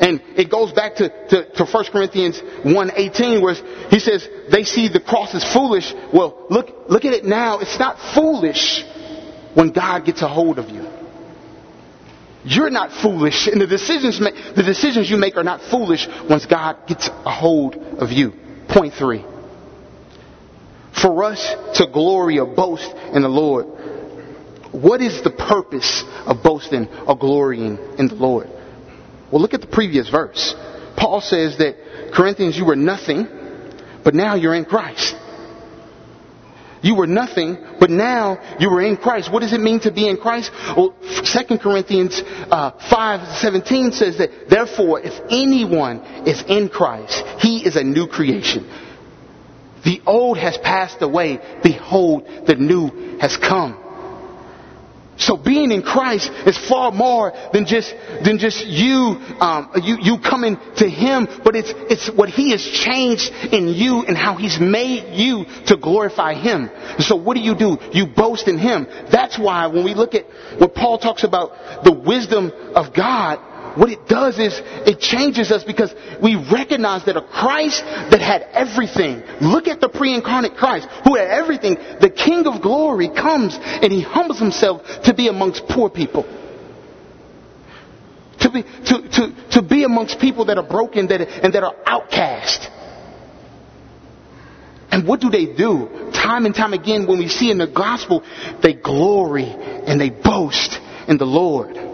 And 0.00 0.20
it 0.36 0.50
goes 0.50 0.72
back 0.72 0.96
to, 0.96 1.08
to, 1.28 1.50
to 1.52 1.64
1 1.64 1.84
Corinthians 1.92 2.40
1.18 2.40 3.40
where 3.40 3.54
he 3.90 4.00
says 4.00 4.28
they 4.50 4.64
see 4.64 4.88
the 4.88 4.98
cross 4.98 5.34
as 5.34 5.44
foolish. 5.52 5.94
Well, 6.12 6.46
look, 6.50 6.88
look 6.88 7.04
at 7.04 7.12
it 7.12 7.24
now. 7.24 7.60
It's 7.60 7.78
not 7.78 7.98
foolish 8.14 8.84
when 9.54 9.70
God 9.70 10.04
gets 10.04 10.22
a 10.22 10.28
hold 10.28 10.58
of 10.58 10.68
you. 10.68 10.82
You're 12.44 12.70
not 12.70 12.92
foolish, 12.92 13.46
and 13.46 13.60
the 13.60 13.66
decisions, 13.66 14.18
the 14.18 14.62
decisions 14.62 15.10
you 15.10 15.16
make 15.16 15.36
are 15.36 15.44
not 15.44 15.62
foolish 15.62 16.06
once 16.28 16.44
God 16.44 16.86
gets 16.86 17.08
a 17.08 17.30
hold 17.30 17.74
of 17.74 18.12
you. 18.12 18.32
Point 18.68 18.94
three. 18.94 19.24
For 20.92 21.24
us 21.24 21.54
to 21.78 21.86
glory 21.86 22.38
or 22.38 22.46
boast 22.46 22.94
in 23.14 23.22
the 23.22 23.28
Lord, 23.28 23.66
what 24.72 25.00
is 25.00 25.22
the 25.22 25.30
purpose 25.30 26.04
of 26.26 26.42
boasting 26.42 26.88
or 27.06 27.16
glorying 27.16 27.78
in 27.98 28.08
the 28.08 28.14
Lord? 28.14 28.48
Well, 29.30 29.40
look 29.40 29.54
at 29.54 29.60
the 29.60 29.66
previous 29.66 30.08
verse. 30.10 30.54
Paul 30.96 31.20
says 31.20 31.58
that 31.58 32.12
Corinthians, 32.12 32.56
you 32.56 32.66
were 32.66 32.76
nothing, 32.76 33.26
but 34.04 34.14
now 34.14 34.34
you're 34.34 34.54
in 34.54 34.64
Christ. 34.64 35.16
You 36.84 36.94
were 36.94 37.06
nothing, 37.06 37.56
but 37.80 37.88
now 37.88 38.56
you 38.60 38.68
are 38.68 38.82
in 38.82 38.98
Christ. 38.98 39.32
What 39.32 39.40
does 39.40 39.54
it 39.54 39.60
mean 39.60 39.80
to 39.80 39.90
be 39.90 40.06
in 40.06 40.18
Christ? 40.18 40.50
Well, 40.76 40.94
2 41.00 41.56
Corinthians 41.56 42.22
uh, 42.22 42.72
5, 42.90 43.38
17 43.38 43.92
says 43.92 44.18
that, 44.18 44.50
therefore, 44.50 45.00
if 45.00 45.18
anyone 45.30 46.00
is 46.26 46.44
in 46.46 46.68
Christ, 46.68 47.24
he 47.38 47.64
is 47.64 47.76
a 47.76 47.82
new 47.82 48.06
creation. 48.06 48.68
The 49.82 50.02
old 50.04 50.36
has 50.36 50.58
passed 50.58 51.00
away. 51.00 51.40
Behold, 51.62 52.46
the 52.46 52.54
new 52.54 53.18
has 53.18 53.38
come. 53.38 53.80
So 55.16 55.36
being 55.36 55.70
in 55.70 55.82
Christ 55.82 56.30
is 56.46 56.58
far 56.58 56.90
more 56.90 57.32
than 57.52 57.66
just 57.66 57.94
than 58.24 58.38
just 58.38 58.66
you 58.66 59.20
um, 59.40 59.70
you 59.82 59.98
you 60.00 60.18
coming 60.18 60.58
to 60.76 60.88
Him, 60.88 61.28
but 61.44 61.54
it's 61.54 61.72
it's 61.90 62.10
what 62.10 62.28
He 62.28 62.50
has 62.50 62.62
changed 62.62 63.30
in 63.52 63.68
you 63.68 64.02
and 64.02 64.16
how 64.16 64.36
He's 64.36 64.58
made 64.58 65.14
you 65.14 65.44
to 65.66 65.76
glorify 65.76 66.34
Him. 66.34 66.70
So 66.98 67.16
what 67.16 67.34
do 67.34 67.40
you 67.40 67.54
do? 67.54 67.78
You 67.92 68.06
boast 68.06 68.48
in 68.48 68.58
Him. 68.58 68.86
That's 69.10 69.38
why 69.38 69.68
when 69.68 69.84
we 69.84 69.94
look 69.94 70.14
at 70.14 70.26
what 70.58 70.74
Paul 70.74 70.98
talks 70.98 71.24
about 71.24 71.84
the 71.84 71.92
wisdom 71.92 72.50
of 72.74 72.92
God, 72.92 73.38
what 73.76 73.90
it 73.90 74.06
does 74.06 74.38
is 74.38 74.60
it 74.86 75.00
changes 75.00 75.50
us 75.50 75.64
because 75.64 75.92
we 76.22 76.36
recognize 76.36 77.04
that 77.06 77.16
a 77.16 77.22
Christ 77.22 77.82
that 77.84 78.20
had 78.20 78.42
everything, 78.52 79.22
look 79.40 79.66
at 79.66 79.80
the 79.80 79.88
pre-incarnate 79.88 80.56
Christ 80.56 80.88
who 81.04 81.16
had 81.16 81.28
everything, 81.28 81.74
the 82.00 82.10
King 82.10 82.46
of 82.46 82.62
glory 82.62 83.08
comes 83.08 83.58
and 83.60 83.92
he 83.92 84.00
humbles 84.00 84.38
himself 84.38 84.82
to 85.04 85.14
be 85.14 85.28
amongst 85.28 85.66
poor 85.66 85.90
people. 85.90 86.22
To 88.40 88.50
be, 88.50 88.62
to, 88.62 89.08
to, 89.08 89.50
to 89.52 89.62
be 89.62 89.84
amongst 89.84 90.20
people 90.20 90.44
that 90.46 90.58
are 90.58 90.68
broken 90.68 91.08
that, 91.08 91.20
and 91.20 91.52
that 91.54 91.64
are 91.64 91.74
outcast. 91.86 92.68
And 94.90 95.08
what 95.08 95.20
do 95.20 95.30
they 95.30 95.46
do? 95.46 96.10
Time 96.12 96.46
and 96.46 96.54
time 96.54 96.72
again, 96.72 97.08
when 97.08 97.18
we 97.18 97.26
see 97.26 97.50
in 97.50 97.58
the 97.58 97.66
gospel, 97.66 98.22
they 98.62 98.74
glory 98.74 99.46
and 99.46 100.00
they 100.00 100.10
boast 100.10 100.78
in 101.08 101.18
the 101.18 101.24
Lord. 101.24 101.93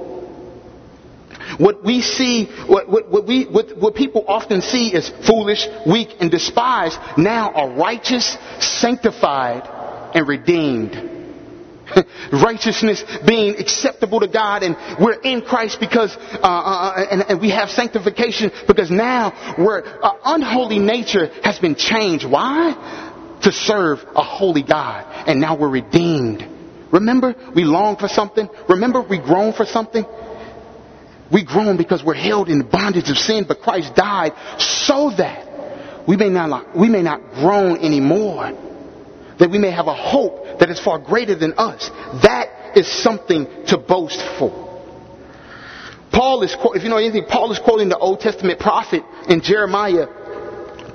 What 1.61 1.85
we 1.85 2.01
see, 2.01 2.46
what, 2.66 2.88
what, 2.88 3.11
what 3.11 3.27
we, 3.27 3.44
what, 3.44 3.77
what 3.77 3.94
people 3.94 4.25
often 4.27 4.62
see 4.62 4.94
as 4.94 5.11
foolish, 5.27 5.68
weak, 5.87 6.09
and 6.18 6.31
despised. 6.31 6.99
Now 7.18 7.53
are 7.53 7.68
righteous, 7.68 8.38
sanctified, 8.61 9.68
and 10.14 10.27
redeemed. 10.27 11.18
righteousness 12.33 13.05
being 13.27 13.57
acceptable 13.59 14.20
to 14.20 14.29
God 14.29 14.62
and 14.62 14.77
we're 14.99 15.20
in 15.20 15.42
Christ 15.42 15.81
because 15.81 16.16
uh, 16.16 16.38
uh, 16.40 17.07
and, 17.11 17.23
and, 17.23 17.40
we 17.40 17.51
have 17.51 17.68
sanctification 17.68 18.53
because 18.68 18.92
now 18.92 19.57
we're 19.59 19.83
uh, 20.01 20.12
unholy 20.25 20.79
nature 20.79 21.27
has 21.42 21.59
been 21.59 21.75
changed. 21.75 22.25
Why? 22.25 23.38
To 23.42 23.51
serve 23.51 23.99
a 24.14 24.23
holy 24.23 24.62
God 24.62 25.05
and 25.27 25.40
now 25.40 25.59
we're 25.59 25.68
redeemed. 25.68 26.46
Remember 26.92 27.35
we 27.57 27.64
long 27.64 27.96
for 27.96 28.07
something. 28.07 28.49
Remember 28.68 29.03
we 29.03 29.18
groan 29.18 29.53
for 29.53 29.66
something 29.66 30.07
we 31.33 31.45
groan 31.45 31.77
because 31.77 32.03
we're 32.03 32.14
held 32.14 32.49
in 32.49 32.59
the 32.59 32.64
bondage 32.64 33.11
of 33.11 33.19
sin, 33.19 33.45
but 33.47 33.61
Christ 33.61 33.95
died 33.95 34.33
so 34.59 35.11
that 35.16 36.07
we 36.07 36.16
may 36.16 36.29
not, 36.29 36.77
we 36.77 36.88
may 36.88 37.03
not 37.03 37.33
groan 37.35 37.79
anymore. 37.79 38.53
That 39.38 39.51
we 39.51 39.59
may 39.59 39.71
have 39.71 39.87
a 39.87 39.95
hope 39.95 40.59
that 40.59 40.69
is 40.71 40.79
far 40.79 40.99
greater 40.99 41.35
than 41.35 41.55
us. 41.57 41.88
That 42.23 42.77
is 42.77 42.87
something 42.87 43.47
to 43.69 43.79
boast 43.79 44.21
for. 44.38 44.69
Paul 46.12 46.43
is, 46.43 46.55
if 46.75 46.83
you 46.83 46.88
know 46.88 46.99
anything, 46.99 47.25
Paul 47.25 47.53
is 47.53 47.59
quoting 47.59 47.88
the 47.88 47.97
Old 47.97 48.21
Testament 48.21 48.59
prophet 48.59 49.03
in 49.29 49.40
Jeremiah 49.40 50.07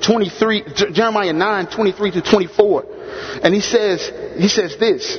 23, 0.06 0.92
Jeremiah 0.92 1.34
9, 1.34 1.68
23 1.68 2.12
to 2.12 2.22
24. 2.22 2.86
And 3.44 3.54
he 3.54 3.62
says, 3.62 4.12
he 4.38 4.48
says 4.48 4.76
this, 4.78 5.18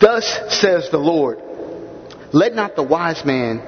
Thus 0.00 0.24
says 0.60 0.90
the 0.90 0.98
Lord, 0.98 1.40
let 2.32 2.54
not 2.54 2.76
the 2.76 2.82
wise 2.82 3.24
man 3.24 3.62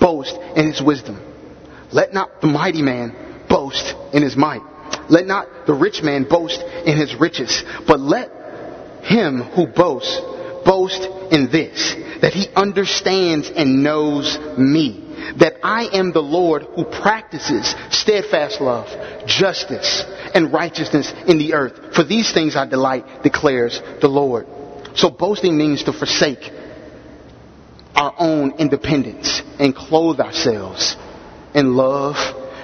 boast 0.00 0.36
in 0.56 0.66
his 0.66 0.80
wisdom. 0.80 1.20
Let 1.92 2.12
not 2.12 2.40
the 2.40 2.46
mighty 2.46 2.82
man 2.82 3.14
boast 3.48 3.94
in 4.12 4.22
his 4.22 4.36
might. 4.36 4.62
Let 5.08 5.26
not 5.26 5.66
the 5.66 5.74
rich 5.74 6.02
man 6.02 6.24
boast 6.24 6.60
in 6.60 6.96
his 6.96 7.14
riches. 7.14 7.64
But 7.86 8.00
let 8.00 8.30
him 9.02 9.42
who 9.42 9.66
boasts 9.66 10.20
boast 10.64 11.02
in 11.32 11.50
this, 11.50 11.94
that 12.20 12.34
he 12.34 12.48
understands 12.54 13.50
and 13.50 13.82
knows 13.82 14.38
me. 14.58 15.04
That 15.38 15.56
I 15.62 15.86
am 15.86 16.12
the 16.12 16.22
Lord 16.22 16.62
who 16.62 16.84
practices 16.84 17.74
steadfast 17.90 18.60
love, 18.60 18.86
justice, 19.26 20.04
and 20.34 20.52
righteousness 20.52 21.12
in 21.26 21.38
the 21.38 21.54
earth. 21.54 21.94
For 21.94 22.04
these 22.04 22.32
things 22.32 22.54
I 22.54 22.66
delight, 22.66 23.22
declares 23.22 23.80
the 24.00 24.08
Lord. 24.08 24.46
So 24.94 25.10
boasting 25.10 25.56
means 25.56 25.84
to 25.84 25.92
forsake 25.92 26.52
our 27.98 28.14
own 28.16 28.52
independence 28.58 29.42
and 29.58 29.74
clothe 29.74 30.20
ourselves 30.20 30.96
in 31.52 31.74
love, 31.74 32.16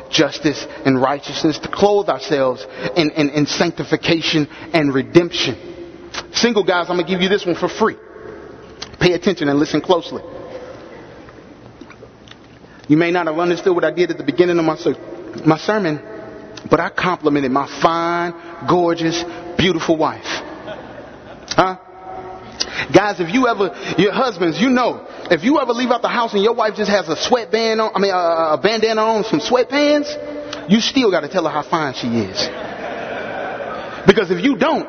justice, 0.09 0.65
and 0.87 1.01
righteousness, 1.03 1.59
to 1.59 1.69
clothe 1.69 2.09
ourselves 2.09 2.65
in, 2.97 3.11
in, 3.11 3.31
in 3.31 3.47
sanctification 3.47 4.47
and 4.73 4.95
redemption. 4.95 5.57
Single 6.33 6.63
guys, 6.63 6.87
I'm 6.89 6.97
going 6.97 7.07
to 7.07 7.13
give 7.13 7.21
you 7.21 7.29
this 7.29 7.45
one 7.45 7.57
for 7.57 7.69
free. 7.69 7.97
Pay 9.01 9.13
attention 9.15 9.49
and 9.49 9.59
listen 9.59 9.81
closely. 9.81 10.23
You 12.87 12.97
may 12.97 13.11
not 13.11 13.27
have 13.27 13.37
understood 13.37 13.75
what 13.75 13.85
I 13.85 13.91
did 13.91 14.13
at 14.13 14.19
the 14.19 14.25
beginning 14.25 14.57
of 14.57 14.65
my, 14.65 14.77
my 15.45 15.59
sermon, 15.59 15.97
but 16.71 16.79
I 16.79 16.91
complimented 16.91 17.51
my 17.51 17.67
fine, 17.83 18.69
gorgeous, 18.69 19.25
beautiful 19.59 19.97
wife. 19.97 20.23
Huh? 21.57 21.79
Guys, 22.93 23.21
if 23.21 23.33
you 23.33 23.47
ever, 23.49 23.71
your 23.99 24.13
husbands, 24.13 24.61
you 24.61 24.69
know, 24.69 25.07
if 25.31 25.45
you 25.45 25.59
ever 25.61 25.73
leave 25.73 25.91
out 25.91 26.03
the 26.03 26.09
house 26.09 26.35
and 26.35 26.43
your 26.43 26.55
wife 26.55 26.75
just 26.77 26.91
has 26.91 27.09
a 27.09 27.17
sweatband 27.17 27.81
on, 27.81 27.93
I 27.95 27.99
mean, 27.99 28.11
a, 28.13 28.59
bandana 28.61 29.01
on, 29.01 29.25
some 29.25 29.41
sweatpants, 29.41 30.71
you 30.71 30.81
still 30.81 31.11
got 31.11 31.21
to 31.21 31.29
tell 31.29 31.45
her 31.45 31.51
how 31.51 31.63
fine 31.63 31.95
she 31.95 32.09
is. 32.09 32.39
Because 34.07 34.31
if 34.31 34.45
you 34.45 34.57
don't, 34.57 34.89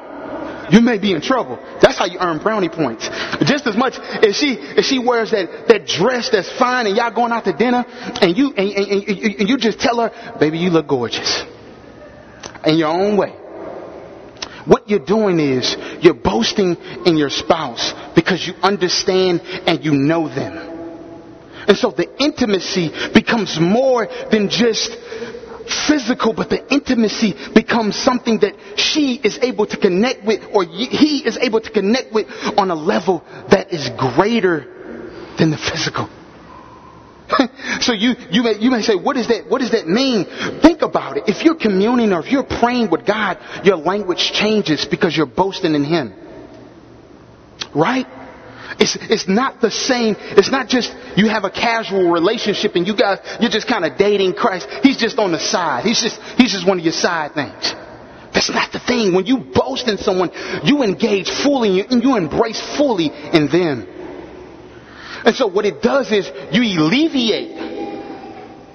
you 0.72 0.82
may 0.82 0.98
be 0.98 1.14
in 1.14 1.22
trouble. 1.22 1.60
That's 1.82 1.98
how 1.98 2.06
you 2.06 2.18
earn 2.20 2.40
brownie 2.40 2.70
points. 2.70 3.08
Just 3.44 3.68
as 3.68 3.78
much 3.78 3.98
as 4.00 4.36
she 4.36 4.58
as 4.58 4.86
she 4.86 4.98
wears 4.98 5.32
that, 5.32 5.68
that 5.68 5.86
dress 5.86 6.30
that's 6.32 6.52
fine 6.58 6.88
and 6.88 6.98
y'all 6.98 7.14
going 7.14 7.32
out 7.32 7.44
to 7.46 7.54
dinner 7.54 7.86
and 7.88 8.36
you 8.36 8.52
and, 8.58 8.72
and, 8.72 9.40
and 9.42 9.50
you 9.50 9.58
just 9.58 9.80
tell 9.80 10.00
her, 10.00 10.38
baby, 10.40 10.58
you 10.58 10.72
look 10.72 10.88
gorgeous. 10.88 11.44
In 12.66 12.78
your 12.78 12.90
own 12.90 13.16
way. 13.16 13.36
What 14.65 14.89
you're 14.89 14.99
doing 14.99 15.39
is 15.39 15.75
you're 16.01 16.13
boasting 16.13 16.75
in 17.06 17.17
your 17.17 17.30
spouse 17.30 17.93
because 18.15 18.45
you 18.45 18.54
understand 18.63 19.41
and 19.41 19.84
you 19.84 19.91
know 19.91 20.28
them. 20.28 20.73
And 21.67 21.78
so 21.78 21.91
the 21.91 22.08
intimacy 22.21 22.91
becomes 23.13 23.60
more 23.60 24.08
than 24.32 24.49
just 24.49 24.97
physical, 25.88 26.34
but 26.34 26.49
the 26.49 26.65
intimacy 26.71 27.34
becomes 27.54 27.95
something 27.95 28.39
that 28.39 28.54
she 28.78 29.15
is 29.15 29.39
able 29.41 29.65
to 29.65 29.78
connect 29.78 30.23
with 30.25 30.43
or 30.54 30.63
he 30.63 31.23
is 31.25 31.38
able 31.38 31.62
to 31.62 31.71
connect 31.71 32.13
with 32.13 32.28
on 32.58 32.69
a 32.71 32.75
level 32.75 33.23
that 33.49 33.73
is 33.73 33.89
greater 33.97 34.60
than 35.38 35.51
the 35.51 35.58
physical. 35.58 36.10
so 37.82 37.93
you, 37.93 38.13
you 38.30 38.43
may, 38.43 38.58
you 38.60 38.69
may 38.69 38.82
say, 38.82 38.95
what 38.95 39.15
does 39.15 39.28
that, 39.28 39.49
what 39.49 39.60
does 39.60 39.71
that 39.71 39.88
mean? 39.88 40.25
About 40.86 41.17
it. 41.17 41.24
If 41.28 41.43
you're 41.43 41.56
communing 41.56 42.13
or 42.13 42.19
if 42.19 42.32
you're 42.32 42.43
praying 42.43 42.91
with 42.91 43.06
God, 43.08 43.39
your 43.63 43.78
language 43.78 44.32
changes 44.32 44.86
because 44.86 45.17
you're 45.17 45.26
boasting 45.26 45.74
in 45.74 45.84
Him. 45.84 46.13
Right? 47.74 48.06
It's, 48.80 48.98
it's 49.02 49.28
not 49.28 49.62
the 49.62 49.71
same. 49.71 50.15
It's 50.19 50.52
not 50.52 50.67
just 50.67 50.93
you 51.15 51.28
have 51.30 51.43
a 51.43 51.50
casual 51.50 52.12
relationship 52.12 52.76
and 52.76 52.86
you 52.86 52.95
guys, 52.95 53.19
you're 53.39 53.50
just 53.50 53.67
kind 53.67 53.86
of 53.86 53.98
dating 53.98 54.34
Christ. 54.34 54.67
He's 54.84 54.98
just 54.98 55.17
on 55.17 55.32
the 55.32 55.39
side. 55.39 55.86
He's 55.86 56.02
just, 56.02 56.21
he's 56.38 56.52
just 56.52 56.67
one 56.67 56.80
of 56.80 56.84
your 56.84 56.93
side 56.93 57.34
things. 57.34 57.74
That's 58.34 58.50
not 58.50 58.71
the 58.71 58.80
thing. 58.80 59.13
When 59.13 59.26
you 59.26 59.38
boast 59.38 59.88
in 59.88 59.98
someone, 59.98 60.30
you 60.63 60.84
engage 60.84 61.30
fully 61.30 61.82
and 61.82 62.04
you 62.04 62.15
embrace 62.17 62.62
fully 62.78 63.08
in 63.08 63.48
them. 63.48 63.88
And 65.26 65.36
so 65.36 65.48
what 65.48 65.65
it 65.65 65.82
does 65.82 66.12
is 66.12 66.30
you 66.52 66.62
alleviate, 66.82 67.52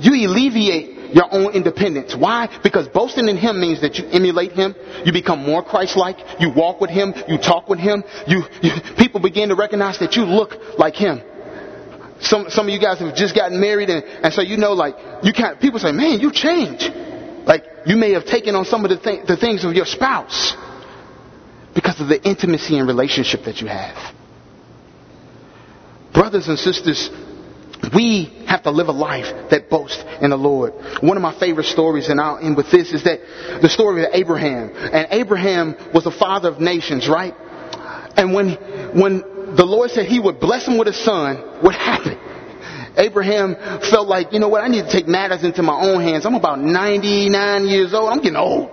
you 0.00 0.26
alleviate 0.26 0.99
your 1.12 1.32
own 1.32 1.52
independence. 1.52 2.14
Why? 2.14 2.48
Because 2.62 2.88
boasting 2.88 3.28
in 3.28 3.36
Him 3.36 3.60
means 3.60 3.80
that 3.80 3.96
you 3.96 4.06
emulate 4.08 4.52
Him, 4.52 4.74
you 5.04 5.12
become 5.12 5.44
more 5.44 5.62
Christ-like, 5.62 6.40
you 6.40 6.50
walk 6.50 6.80
with 6.80 6.90
Him, 6.90 7.14
you 7.28 7.38
talk 7.38 7.68
with 7.68 7.78
Him, 7.78 8.04
you, 8.26 8.42
you 8.62 8.72
people 8.96 9.20
begin 9.20 9.48
to 9.48 9.54
recognize 9.54 9.98
that 9.98 10.14
you 10.14 10.24
look 10.24 10.78
like 10.78 10.94
Him. 10.94 11.22
Some, 12.20 12.50
some 12.50 12.66
of 12.66 12.72
you 12.72 12.80
guys 12.80 12.98
have 12.98 13.14
just 13.14 13.34
gotten 13.34 13.60
married 13.60 13.88
and, 13.88 14.04
and 14.04 14.32
so 14.32 14.42
you 14.42 14.56
know 14.56 14.72
like, 14.72 14.94
you 15.22 15.32
can't, 15.32 15.58
people 15.60 15.78
say, 15.78 15.92
man, 15.92 16.20
you 16.20 16.30
change. 16.30 16.88
Like, 17.46 17.64
you 17.86 17.96
may 17.96 18.12
have 18.12 18.26
taken 18.26 18.54
on 18.54 18.66
some 18.66 18.84
of 18.84 18.90
the, 18.90 18.98
th- 18.98 19.26
the 19.26 19.36
things 19.36 19.64
of 19.64 19.72
your 19.72 19.86
spouse 19.86 20.54
because 21.74 22.00
of 22.00 22.08
the 22.08 22.22
intimacy 22.22 22.78
and 22.78 22.86
relationship 22.86 23.44
that 23.44 23.60
you 23.60 23.68
have. 23.68 24.14
Brothers 26.12 26.48
and 26.48 26.58
sisters, 26.58 27.08
we 27.94 28.24
have 28.46 28.62
to 28.64 28.70
live 28.70 28.88
a 28.88 28.92
life 28.92 29.50
that 29.50 29.70
boasts 29.70 30.04
in 30.20 30.30
the 30.30 30.36
Lord. 30.36 30.74
One 31.00 31.16
of 31.16 31.22
my 31.22 31.38
favorite 31.38 31.64
stories, 31.64 32.08
and 32.08 32.20
I'll 32.20 32.38
end 32.38 32.56
with 32.56 32.70
this, 32.70 32.92
is 32.92 33.04
that 33.04 33.20
the 33.62 33.68
story 33.68 34.04
of 34.04 34.10
Abraham. 34.12 34.70
And 34.74 35.08
Abraham 35.10 35.76
was 35.94 36.04
the 36.04 36.10
father 36.10 36.48
of 36.48 36.60
nations, 36.60 37.08
right? 37.08 37.34
And 38.16 38.34
when, 38.34 38.50
when 38.98 39.20
the 39.56 39.64
Lord 39.64 39.90
said 39.90 40.06
he 40.06 40.20
would 40.20 40.40
bless 40.40 40.66
him 40.66 40.78
with 40.78 40.88
a 40.88 40.92
son, 40.92 41.36
what 41.62 41.74
happened? 41.74 42.18
Abraham 42.96 43.56
felt 43.90 44.08
like, 44.08 44.32
you 44.32 44.40
know 44.40 44.48
what, 44.48 44.62
I 44.62 44.68
need 44.68 44.84
to 44.84 44.92
take 44.92 45.08
matters 45.08 45.42
into 45.42 45.62
my 45.62 45.80
own 45.80 46.02
hands. 46.02 46.26
I'm 46.26 46.34
about 46.34 46.60
99 46.60 47.66
years 47.66 47.94
old. 47.94 48.10
I'm 48.10 48.18
getting 48.18 48.36
old. 48.36 48.70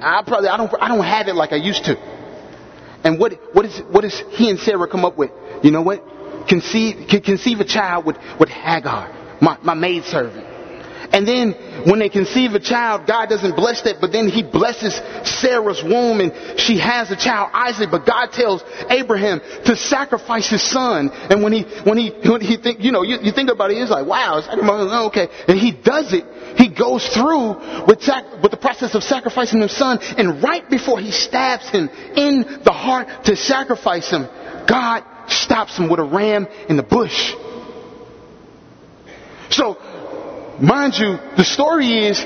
I 0.00 0.22
probably, 0.26 0.48
I 0.48 0.56
don't, 0.56 0.72
I 0.80 0.88
don't 0.88 1.04
have 1.04 1.28
it 1.28 1.34
like 1.34 1.52
I 1.52 1.56
used 1.56 1.84
to. 1.84 1.96
And 3.04 3.18
what, 3.18 3.32
what 3.54 3.64
is, 3.64 3.78
what 3.90 4.02
does 4.02 4.22
he 4.30 4.50
and 4.50 4.58
Sarah 4.58 4.88
come 4.88 5.04
up 5.04 5.16
with? 5.16 5.30
You 5.62 5.70
know 5.70 5.82
what? 5.82 6.04
Conceive, 6.48 7.08
conceive 7.08 7.60
a 7.60 7.64
child 7.64 8.04
with, 8.04 8.16
with 8.38 8.48
Hagar, 8.48 9.38
my, 9.40 9.58
my 9.62 9.74
maidservant. 9.74 10.50
And 11.12 11.26
then 11.26 11.52
when 11.86 11.98
they 11.98 12.08
conceive 12.08 12.54
a 12.54 12.60
child, 12.60 13.06
God 13.06 13.28
doesn't 13.28 13.56
bless 13.56 13.82
that, 13.82 13.96
but 14.00 14.12
then 14.12 14.28
he 14.28 14.42
blesses 14.42 14.94
Sarah's 15.24 15.82
womb 15.82 16.20
and 16.20 16.60
she 16.60 16.78
has 16.78 17.10
a 17.10 17.16
child, 17.16 17.50
Isaac, 17.52 17.90
but 17.90 18.06
God 18.06 18.32
tells 18.32 18.62
Abraham 18.88 19.40
to 19.66 19.76
sacrifice 19.76 20.48
his 20.48 20.62
son. 20.62 21.10
And 21.10 21.42
when 21.42 21.52
he, 21.52 21.62
when 21.84 21.98
he, 21.98 22.10
when 22.28 22.40
he 22.40 22.56
think, 22.56 22.80
you 22.80 22.92
know, 22.92 23.02
you, 23.02 23.18
you 23.22 23.32
think 23.32 23.50
about 23.50 23.70
it, 23.70 23.78
he's 23.78 23.90
like, 23.90 24.06
wow, 24.06 25.06
okay. 25.08 25.28
And 25.48 25.58
he 25.58 25.72
does 25.72 26.12
it. 26.12 26.24
He 26.56 26.68
goes 26.68 27.06
through 27.08 27.86
with, 27.86 28.02
sac- 28.02 28.42
with 28.42 28.50
the 28.50 28.58
process 28.60 28.94
of 28.94 29.02
sacrificing 29.02 29.60
his 29.60 29.76
son. 29.76 29.98
And 30.00 30.42
right 30.42 30.68
before 30.68 31.00
he 31.00 31.10
stabs 31.10 31.68
him 31.70 31.88
in 31.88 32.60
the 32.64 32.72
heart 32.72 33.24
to 33.24 33.36
sacrifice 33.36 34.10
him, 34.10 34.28
God 34.68 35.04
stops 35.32 35.76
him 35.76 35.88
with 35.88 36.00
a 36.00 36.04
ram 36.04 36.46
in 36.68 36.76
the 36.76 36.82
bush. 36.82 37.34
So 39.50 39.76
Mind 40.60 40.94
you, 40.98 41.18
the 41.38 41.44
story 41.44 42.06
is 42.06 42.20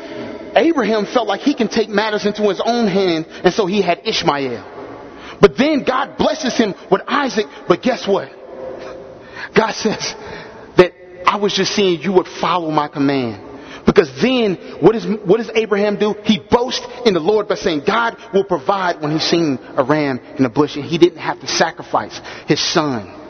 Abraham 0.56 1.06
felt 1.06 1.28
like 1.28 1.40
he 1.40 1.54
can 1.54 1.68
take 1.68 1.88
matters 1.88 2.26
into 2.26 2.42
his 2.48 2.60
own 2.64 2.88
hand, 2.88 3.26
and 3.26 3.54
so 3.54 3.66
he 3.66 3.80
had 3.80 4.00
Ishmael. 4.04 5.36
But 5.40 5.56
then 5.56 5.84
God 5.84 6.16
blesses 6.16 6.56
him 6.56 6.74
with 6.90 7.02
Isaac, 7.06 7.46
but 7.68 7.80
guess 7.80 8.08
what? 8.08 8.30
God 9.54 9.72
says 9.72 10.14
that 10.76 10.92
I 11.26 11.36
was 11.36 11.54
just 11.54 11.72
seeing 11.74 12.00
you 12.00 12.12
would 12.12 12.26
follow 12.26 12.70
my 12.72 12.88
command. 12.88 13.43
Because 13.94 14.10
then, 14.20 14.56
what, 14.80 14.96
is, 14.96 15.06
what 15.24 15.36
does 15.36 15.50
Abraham 15.54 15.96
do? 15.96 16.16
He 16.24 16.40
boasts 16.40 16.84
in 17.06 17.14
the 17.14 17.20
Lord 17.20 17.46
by 17.46 17.54
saying, 17.54 17.82
God 17.86 18.16
will 18.32 18.42
provide 18.42 19.00
when 19.00 19.12
he's 19.12 19.22
seen 19.22 19.58
a 19.76 19.84
ram 19.84 20.18
in 20.36 20.42
the 20.42 20.48
bush, 20.48 20.74
and 20.74 20.84
he 20.84 20.98
didn't 20.98 21.20
have 21.20 21.40
to 21.40 21.46
sacrifice 21.46 22.20
his 22.48 22.60
son. 22.60 23.20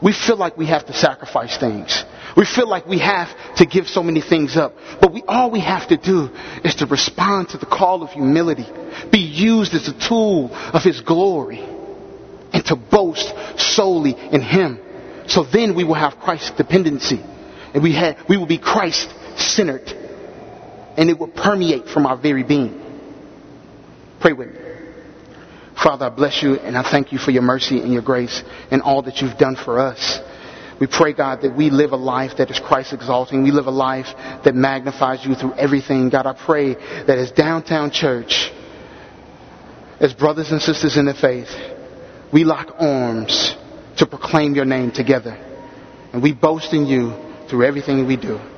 We 0.00 0.12
feel 0.12 0.36
like 0.36 0.56
we 0.56 0.66
have 0.66 0.86
to 0.86 0.92
sacrifice 0.92 1.56
things. 1.56 2.04
We 2.36 2.44
feel 2.44 2.68
like 2.68 2.86
we 2.86 3.00
have 3.00 3.28
to 3.56 3.66
give 3.66 3.88
so 3.88 4.04
many 4.04 4.20
things 4.20 4.56
up. 4.56 4.74
But 5.00 5.12
we, 5.12 5.24
all 5.26 5.50
we 5.50 5.60
have 5.60 5.88
to 5.88 5.96
do 5.96 6.28
is 6.62 6.76
to 6.76 6.86
respond 6.86 7.48
to 7.48 7.58
the 7.58 7.66
call 7.66 8.04
of 8.04 8.10
humility, 8.10 8.66
be 9.10 9.18
used 9.18 9.74
as 9.74 9.88
a 9.88 10.08
tool 10.08 10.54
of 10.54 10.84
His 10.84 11.00
glory, 11.00 11.58
and 11.58 12.64
to 12.66 12.76
boast 12.76 13.34
solely 13.58 14.12
in 14.12 14.42
Him. 14.42 14.78
So 15.26 15.42
then 15.42 15.74
we 15.74 15.82
will 15.82 15.94
have 15.94 16.20
Christ's 16.20 16.52
dependency. 16.52 17.20
And 17.74 17.82
we, 17.82 17.94
have, 17.94 18.16
we 18.28 18.36
will 18.36 18.46
be 18.46 18.58
Christ 18.58 19.12
centered. 19.36 19.88
And 20.96 21.10
it 21.10 21.18
will 21.18 21.28
permeate 21.28 21.88
from 21.88 22.06
our 22.06 22.16
very 22.16 22.42
being. 22.42 22.82
Pray 24.20 24.32
with 24.32 24.48
me. 24.48 24.60
Father, 25.82 26.06
I 26.06 26.08
bless 26.08 26.42
you 26.42 26.54
and 26.54 26.76
I 26.76 26.90
thank 26.90 27.12
you 27.12 27.18
for 27.18 27.30
your 27.30 27.42
mercy 27.42 27.80
and 27.80 27.92
your 27.92 28.02
grace 28.02 28.42
and 28.70 28.80
all 28.80 29.02
that 29.02 29.20
you've 29.20 29.36
done 29.36 29.56
for 29.56 29.78
us. 29.78 30.20
We 30.80 30.86
pray, 30.86 31.12
God, 31.12 31.42
that 31.42 31.56
we 31.56 31.70
live 31.70 31.92
a 31.92 31.96
life 31.96 32.38
that 32.38 32.50
is 32.50 32.58
Christ 32.58 32.92
exalting. 32.92 33.42
We 33.42 33.50
live 33.50 33.66
a 33.66 33.70
life 33.70 34.08
that 34.44 34.54
magnifies 34.54 35.24
you 35.24 35.34
through 35.34 35.54
everything. 35.54 36.10
God, 36.10 36.26
I 36.26 36.32
pray 36.32 36.74
that 36.74 37.18
as 37.18 37.30
downtown 37.30 37.90
church, 37.90 38.50
as 40.00 40.12
brothers 40.12 40.50
and 40.50 40.60
sisters 40.60 40.96
in 40.96 41.06
the 41.06 41.14
faith, 41.14 41.48
we 42.32 42.44
lock 42.44 42.74
arms 42.78 43.54
to 43.98 44.06
proclaim 44.06 44.54
your 44.54 44.66
name 44.66 44.90
together. 44.90 45.32
And 46.12 46.22
we 46.22 46.32
boast 46.32 46.72
in 46.74 46.86
you 46.86 47.14
through 47.48 47.64
everything 47.64 48.06
we 48.06 48.16
do. 48.16 48.38